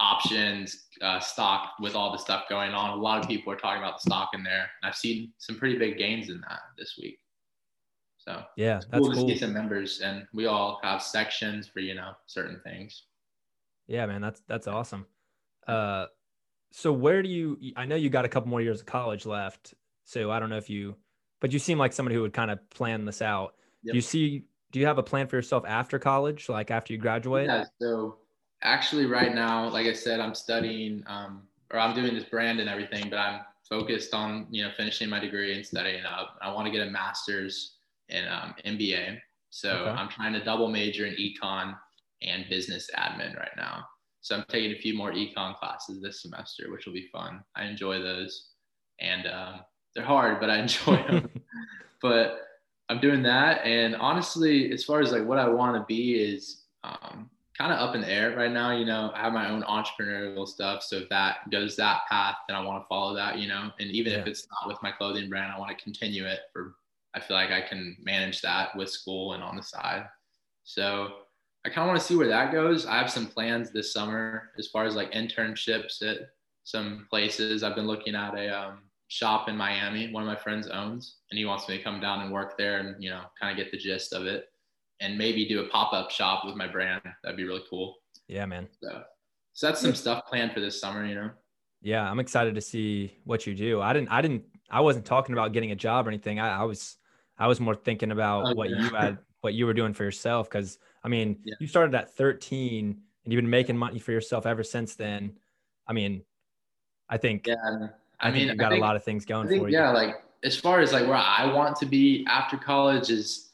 options 0.00 0.86
uh, 1.00 1.20
stock 1.20 1.74
with 1.80 1.94
all 1.94 2.12
the 2.12 2.18
stuff 2.18 2.44
going 2.48 2.72
on. 2.72 2.90
A 2.90 3.00
lot 3.00 3.22
of 3.22 3.28
people 3.28 3.52
are 3.52 3.56
talking 3.56 3.82
about 3.82 4.02
the 4.02 4.10
stock 4.10 4.30
in 4.34 4.42
there. 4.42 4.68
And 4.82 4.88
I've 4.88 4.96
seen 4.96 5.32
some 5.38 5.56
pretty 5.56 5.78
big 5.78 5.96
gains 5.98 6.28
in 6.28 6.40
that 6.48 6.60
this 6.76 6.98
week. 7.00 7.18
So 8.18 8.42
yeah, 8.56 8.80
that's 8.90 9.06
cool, 9.06 9.12
cool. 9.12 9.26
to 9.26 9.34
see 9.34 9.38
some 9.38 9.52
members 9.52 10.00
and 10.00 10.26
we 10.32 10.46
all 10.46 10.80
have 10.82 11.02
sections 11.02 11.66
for, 11.66 11.80
you 11.80 11.94
know, 11.94 12.12
certain 12.26 12.60
things. 12.64 13.04
Yeah, 13.86 14.06
man, 14.06 14.20
that's, 14.20 14.42
that's 14.46 14.68
awesome. 14.68 15.06
Uh, 15.66 16.06
so 16.72 16.92
where 16.92 17.22
do 17.22 17.28
you, 17.28 17.58
I 17.76 17.84
know 17.84 17.96
you 17.96 18.10
got 18.10 18.24
a 18.24 18.28
couple 18.28 18.48
more 18.48 18.60
years 18.60 18.80
of 18.80 18.86
college 18.86 19.26
left. 19.26 19.74
So 20.04 20.30
I 20.30 20.38
don't 20.38 20.50
know 20.50 20.56
if 20.56 20.70
you, 20.70 20.96
but 21.40 21.52
you 21.52 21.58
seem 21.58 21.78
like 21.78 21.92
somebody 21.92 22.14
who 22.14 22.22
would 22.22 22.32
kind 22.32 22.50
of 22.50 22.58
plan 22.70 23.04
this 23.04 23.22
out. 23.22 23.54
Yep. 23.82 23.92
Do 23.92 23.96
you 23.96 24.02
see, 24.02 24.44
do 24.70 24.80
you 24.80 24.86
have 24.86 24.98
a 24.98 25.02
plan 25.02 25.26
for 25.26 25.36
yourself 25.36 25.64
after 25.66 25.98
college, 25.98 26.48
like 26.48 26.70
after 26.70 26.92
you 26.92 26.98
graduate? 26.98 27.46
Yeah. 27.46 27.64
So 27.80 28.16
actually 28.62 29.06
right 29.06 29.34
now, 29.34 29.68
like 29.68 29.86
I 29.86 29.92
said, 29.92 30.20
I'm 30.20 30.34
studying, 30.34 31.04
um, 31.06 31.42
or 31.72 31.78
I'm 31.78 31.94
doing 31.94 32.14
this 32.14 32.24
brand 32.24 32.60
and 32.60 32.68
everything, 32.68 33.10
but 33.10 33.18
I'm 33.18 33.40
focused 33.68 34.14
on, 34.14 34.46
you 34.50 34.62
know, 34.62 34.70
finishing 34.76 35.08
my 35.08 35.18
degree 35.18 35.54
and 35.54 35.64
studying 35.64 36.04
up. 36.04 36.38
I 36.42 36.52
want 36.52 36.66
to 36.66 36.72
get 36.72 36.86
a 36.86 36.90
master's 36.90 37.76
in 38.08 38.26
um, 38.28 38.54
MBA. 38.64 39.18
So 39.50 39.70
okay. 39.70 39.90
I'm 39.90 40.08
trying 40.08 40.32
to 40.34 40.44
double 40.44 40.68
major 40.68 41.06
in 41.06 41.14
econ 41.14 41.76
and 42.22 42.48
business 42.48 42.88
admin 42.96 43.36
right 43.36 43.56
now. 43.56 43.84
So 44.20 44.36
I'm 44.36 44.44
taking 44.48 44.72
a 44.72 44.78
few 44.78 44.94
more 44.94 45.12
econ 45.12 45.58
classes 45.58 46.00
this 46.00 46.22
semester, 46.22 46.70
which 46.70 46.86
will 46.86 46.92
be 46.92 47.08
fun. 47.12 47.42
I 47.56 47.64
enjoy 47.64 48.00
those, 48.00 48.50
and 49.00 49.26
um, 49.26 49.60
they're 49.94 50.04
hard, 50.04 50.38
but 50.40 50.48
I 50.48 50.58
enjoy 50.58 50.96
them. 51.08 51.28
but 52.00 52.38
I'm 52.88 53.00
doing 53.00 53.22
that, 53.24 53.64
and 53.64 53.96
honestly, 53.96 54.70
as 54.72 54.84
far 54.84 55.00
as 55.00 55.10
like 55.10 55.24
what 55.24 55.38
I 55.38 55.48
want 55.48 55.76
to 55.76 55.84
be 55.86 56.14
is 56.14 56.62
um, 56.84 57.30
kind 57.56 57.72
of 57.72 57.78
up 57.78 57.94
in 57.94 58.00
the 58.00 58.10
air 58.10 58.34
right 58.36 58.50
now. 58.50 58.76
You 58.76 58.84
know, 58.84 59.12
I 59.14 59.20
have 59.20 59.32
my 59.32 59.50
own 59.50 59.62
entrepreneurial 59.62 60.46
stuff, 60.46 60.82
so 60.82 60.96
if 60.96 61.08
that 61.10 61.50
goes 61.50 61.76
that 61.76 62.02
path, 62.08 62.36
then 62.48 62.56
I 62.56 62.64
want 62.64 62.82
to 62.82 62.88
follow 62.88 63.14
that. 63.14 63.38
You 63.38 63.48
know, 63.48 63.70
and 63.78 63.90
even 63.90 64.12
yeah. 64.12 64.18
if 64.20 64.26
it's 64.26 64.46
not 64.50 64.68
with 64.68 64.82
my 64.82 64.90
clothing 64.90 65.28
brand, 65.28 65.52
I 65.52 65.58
want 65.58 65.76
to 65.76 65.82
continue 65.82 66.24
it 66.24 66.40
for. 66.52 66.74
I 67.14 67.20
feel 67.20 67.36
like 67.36 67.50
I 67.50 67.60
can 67.60 67.96
manage 68.02 68.40
that 68.40 68.74
with 68.74 68.88
school 68.88 69.34
and 69.34 69.42
on 69.42 69.56
the 69.56 69.62
side. 69.62 70.06
So 70.64 71.08
I 71.64 71.68
kind 71.68 71.82
of 71.82 71.88
want 71.88 72.00
to 72.00 72.06
see 72.06 72.16
where 72.16 72.28
that 72.28 72.52
goes. 72.52 72.86
I 72.86 72.96
have 72.96 73.10
some 73.10 73.26
plans 73.26 73.70
this 73.70 73.92
summer 73.92 74.50
as 74.58 74.68
far 74.68 74.84
as 74.84 74.96
like 74.96 75.12
internships 75.12 76.02
at 76.02 76.28
some 76.64 77.06
places. 77.10 77.62
I've 77.62 77.76
been 77.76 77.86
looking 77.86 78.14
at 78.14 78.34
a 78.34 78.48
um, 78.48 78.78
shop 79.08 79.48
in 79.48 79.56
Miami, 79.56 80.10
one 80.10 80.22
of 80.22 80.26
my 80.26 80.36
friends 80.36 80.68
owns, 80.68 81.18
and 81.30 81.38
he 81.38 81.44
wants 81.44 81.68
me 81.68 81.76
to 81.76 81.84
come 81.84 82.00
down 82.00 82.22
and 82.22 82.32
work 82.32 82.56
there 82.56 82.78
and, 82.78 83.02
you 83.02 83.10
know, 83.10 83.22
kind 83.38 83.52
of 83.52 83.62
get 83.62 83.70
the 83.70 83.78
gist 83.78 84.12
of 84.14 84.24
it 84.24 84.46
and 85.02 85.18
maybe 85.18 85.44
do 85.44 85.60
a 85.60 85.68
pop 85.68 85.92
up 85.92 86.10
shop 86.10 86.44
with 86.46 86.54
my 86.54 86.68
brand. 86.68 87.02
That'd 87.22 87.36
be 87.36 87.44
really 87.44 87.64
cool. 87.68 87.96
Yeah, 88.28 88.46
man. 88.46 88.68
So, 88.80 89.02
so 89.52 89.66
that's 89.66 89.80
some 89.80 89.94
stuff 89.94 90.24
planned 90.26 90.52
for 90.52 90.60
this 90.60 90.80
summer, 90.80 91.04
you 91.04 91.16
know? 91.16 91.30
Yeah, 91.82 92.08
I'm 92.08 92.20
excited 92.20 92.54
to 92.54 92.60
see 92.60 93.18
what 93.24 93.44
you 93.46 93.54
do. 93.54 93.82
I 93.82 93.92
didn't, 93.92 94.08
I 94.10 94.22
didn't, 94.22 94.44
I 94.70 94.80
wasn't 94.80 95.04
talking 95.04 95.32
about 95.32 95.52
getting 95.52 95.72
a 95.72 95.74
job 95.74 96.06
or 96.06 96.10
anything. 96.10 96.38
I, 96.38 96.60
I 96.60 96.62
was, 96.62 96.96
I 97.36 97.48
was 97.48 97.60
more 97.60 97.74
thinking 97.74 98.12
about 98.12 98.46
oh, 98.46 98.54
what 98.54 98.70
yeah. 98.70 98.76
you 98.76 98.94
had, 98.94 99.18
what 99.40 99.54
you 99.54 99.66
were 99.66 99.74
doing 99.74 99.92
for 99.92 100.04
yourself. 100.04 100.48
Cause 100.48 100.78
I 101.02 101.08
mean, 101.08 101.40
yeah. 101.44 101.56
you 101.58 101.66
started 101.66 101.94
at 101.96 102.14
13 102.14 102.96
and 103.24 103.32
you've 103.32 103.42
been 103.42 103.50
making 103.50 103.76
money 103.76 103.98
for 103.98 104.12
yourself 104.12 104.46
ever 104.46 104.62
since 104.62 104.94
then. 104.94 105.32
I 105.88 105.92
mean, 105.92 106.22
I 107.08 107.16
think, 107.18 107.48
yeah, 107.48 107.56
I, 108.20 108.28
I 108.28 108.30
mean, 108.30 108.46
you've 108.46 108.56
got 108.56 108.70
think, 108.70 108.80
a 108.80 108.86
lot 108.86 108.94
of 108.94 109.02
things 109.02 109.24
going 109.24 109.48
think, 109.48 109.60
for 109.60 109.68
you. 109.68 109.76
Yeah. 109.76 109.90
Like 109.90 110.22
as 110.44 110.56
far 110.56 110.80
as 110.80 110.92
like 110.92 111.08
where 111.08 111.16
I 111.16 111.52
want 111.52 111.76
to 111.78 111.86
be 111.86 112.24
after 112.28 112.56
college 112.56 113.10
is, 113.10 113.51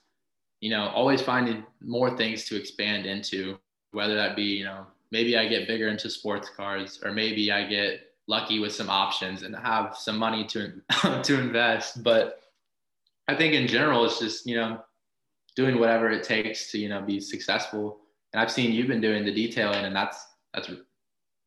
you 0.60 0.70
know, 0.70 0.88
always 0.88 1.22
finding 1.22 1.64
more 1.80 2.16
things 2.16 2.44
to 2.46 2.56
expand 2.56 3.06
into, 3.06 3.58
whether 3.92 4.14
that 4.14 4.36
be, 4.36 4.44
you 4.44 4.64
know, 4.64 4.86
maybe 5.10 5.36
I 5.36 5.46
get 5.46 5.68
bigger 5.68 5.88
into 5.88 6.10
sports 6.10 6.50
cards 6.54 7.00
or 7.04 7.12
maybe 7.12 7.50
I 7.52 7.64
get 7.64 8.00
lucky 8.26 8.58
with 8.58 8.74
some 8.74 8.90
options 8.90 9.42
and 9.42 9.54
have 9.56 9.96
some 9.96 10.18
money 10.18 10.44
to, 10.46 10.72
to 11.22 11.40
invest. 11.40 12.02
But 12.02 12.40
I 13.28 13.34
think 13.34 13.54
in 13.54 13.66
general, 13.66 14.04
it's 14.04 14.18
just, 14.18 14.46
you 14.46 14.56
know, 14.56 14.80
doing 15.58 15.80
whatever 15.80 16.08
it 16.08 16.22
takes 16.22 16.70
to 16.70 16.78
you 16.78 16.88
know 16.88 17.02
be 17.02 17.18
successful 17.18 17.98
and 18.32 18.40
i've 18.40 18.48
seen 18.48 18.70
you've 18.70 18.86
been 18.86 19.00
doing 19.00 19.24
the 19.24 19.34
detailing 19.34 19.84
and 19.84 19.96
that's 19.96 20.24
that's 20.54 20.68
it's 20.68 20.82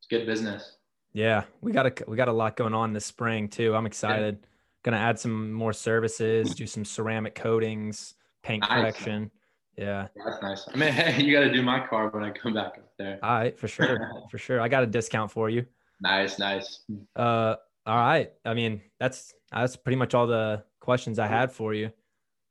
good 0.10 0.26
business 0.26 0.76
yeah 1.14 1.44
we 1.62 1.72
got 1.72 1.86
a 1.86 1.94
we 2.10 2.18
got 2.18 2.28
a 2.28 2.34
lot 2.34 2.58
going 2.58 2.74
on 2.74 2.92
this 2.92 3.06
spring 3.06 3.48
too 3.48 3.74
i'm 3.74 3.86
excited 3.86 4.40
yeah. 4.42 4.48
gonna 4.84 4.98
add 4.98 5.18
some 5.18 5.54
more 5.54 5.72
services 5.72 6.54
do 6.54 6.68
some 6.68 6.84
ceramic 6.84 7.36
coatings 7.36 8.16
paint 8.44 8.62
nice. 8.62 8.82
correction 8.82 9.32
yeah. 9.78 10.08
That's 10.16 10.42
nice. 10.42 10.68
I 10.72 10.78
mean, 10.78 10.92
hey, 10.94 11.24
you 11.24 11.34
got 11.34 11.42
to 11.42 11.52
do 11.52 11.62
my 11.62 11.86
car 11.86 12.10
when 12.10 12.24
I 12.24 12.32
come 12.32 12.54
back 12.54 12.78
up 12.78 12.92
there. 12.98 13.20
All 13.24 13.32
right, 13.32 13.58
for 13.58 13.68
sure. 13.68 14.12
for 14.32 14.38
sure. 14.38 14.62
I 14.62 14.68
got 14.68 14.84
a 14.84 14.88
discount 14.88 15.32
for 15.32 15.50
you. 15.50 15.66
Nice, 16.02 16.40
nice. 16.40 16.82
Uh, 17.16 17.56
all 17.86 17.98
right. 17.98 18.32
I 18.46 18.54
mean, 18.54 18.82
that's 19.00 19.34
that's 19.52 19.76
pretty 19.76 19.96
much 19.96 20.14
all 20.14 20.28
the 20.28 20.64
questions 20.80 21.20
I 21.20 21.28
had 21.28 21.52
for 21.52 21.74
you. 21.74 21.92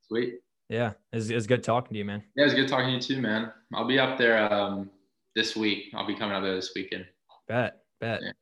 Sweet. 0.08 0.34
Yeah, 0.68 0.92
it's, 1.12 1.30
it's 1.30 1.46
good 1.46 1.64
talking 1.64 1.94
to 1.94 1.98
you, 1.98 2.04
man. 2.04 2.22
Yeah, 2.36 2.44
it's 2.44 2.54
good 2.54 2.68
talking 2.68 2.86
to 2.86 2.92
you 2.92 3.00
too, 3.00 3.20
man. 3.20 3.52
I'll 3.74 3.88
be 3.88 3.98
up 3.98 4.18
there 4.18 4.52
um, 4.52 4.88
this 5.34 5.56
week. 5.56 5.92
I'll 5.94 6.06
be 6.06 6.14
coming 6.14 6.36
up 6.36 6.44
there 6.44 6.54
this 6.54 6.72
weekend. 6.76 7.06
Bet, 7.48 7.78
bet. 8.00 8.20
Yeah. 8.22 8.32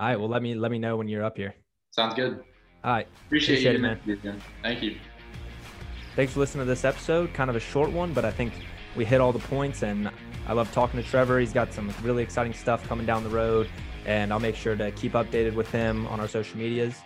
All 0.00 0.08
right, 0.08 0.18
well 0.18 0.28
let 0.28 0.42
me 0.42 0.54
let 0.54 0.70
me 0.70 0.78
know 0.78 0.96
when 0.96 1.08
you're 1.08 1.24
up 1.24 1.36
here. 1.36 1.54
Sounds 1.92 2.14
good. 2.14 2.42
All 2.84 2.92
right, 2.92 3.08
appreciate, 3.26 3.58
appreciate 3.58 4.06
you, 4.06 4.14
it, 4.14 4.24
man. 4.24 4.42
Thank 4.62 4.82
you. 4.82 4.96
Thanks 6.18 6.32
for 6.32 6.40
listening 6.40 6.66
to 6.66 6.68
this 6.68 6.84
episode. 6.84 7.32
Kind 7.32 7.48
of 7.48 7.54
a 7.54 7.60
short 7.60 7.92
one, 7.92 8.12
but 8.12 8.24
I 8.24 8.32
think 8.32 8.52
we 8.96 9.04
hit 9.04 9.20
all 9.20 9.32
the 9.32 9.38
points, 9.38 9.84
and 9.84 10.10
I 10.48 10.52
love 10.52 10.72
talking 10.72 11.00
to 11.00 11.08
Trevor. 11.08 11.38
He's 11.38 11.52
got 11.52 11.72
some 11.72 11.94
really 12.02 12.24
exciting 12.24 12.52
stuff 12.52 12.84
coming 12.88 13.06
down 13.06 13.22
the 13.22 13.30
road, 13.30 13.68
and 14.04 14.32
I'll 14.32 14.40
make 14.40 14.56
sure 14.56 14.74
to 14.74 14.90
keep 14.90 15.12
updated 15.12 15.54
with 15.54 15.70
him 15.70 16.08
on 16.08 16.18
our 16.18 16.26
social 16.26 16.58
medias. 16.58 16.96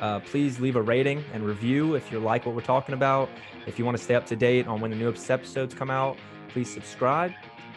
Uh, 0.00 0.18
please 0.18 0.58
leave 0.58 0.74
a 0.74 0.82
rating 0.82 1.22
and 1.32 1.44
review 1.46 1.94
if 1.94 2.10
you 2.10 2.18
like 2.18 2.46
what 2.46 2.56
we're 2.56 2.60
talking 2.62 2.94
about. 2.96 3.28
If 3.68 3.78
you 3.78 3.84
want 3.84 3.96
to 3.96 4.02
stay 4.02 4.16
up 4.16 4.26
to 4.26 4.34
date 4.34 4.66
on 4.66 4.80
when 4.80 4.90
the 4.90 4.96
new 4.96 5.08
episodes 5.08 5.72
come 5.72 5.88
out, 5.88 6.16
please 6.48 6.68
subscribe. 6.68 7.30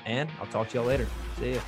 And 0.07 0.31
I'll 0.39 0.47
talk 0.47 0.69
to 0.69 0.79
y'all 0.79 0.87
later. 0.87 1.05
See 1.37 1.53
ya. 1.53 1.61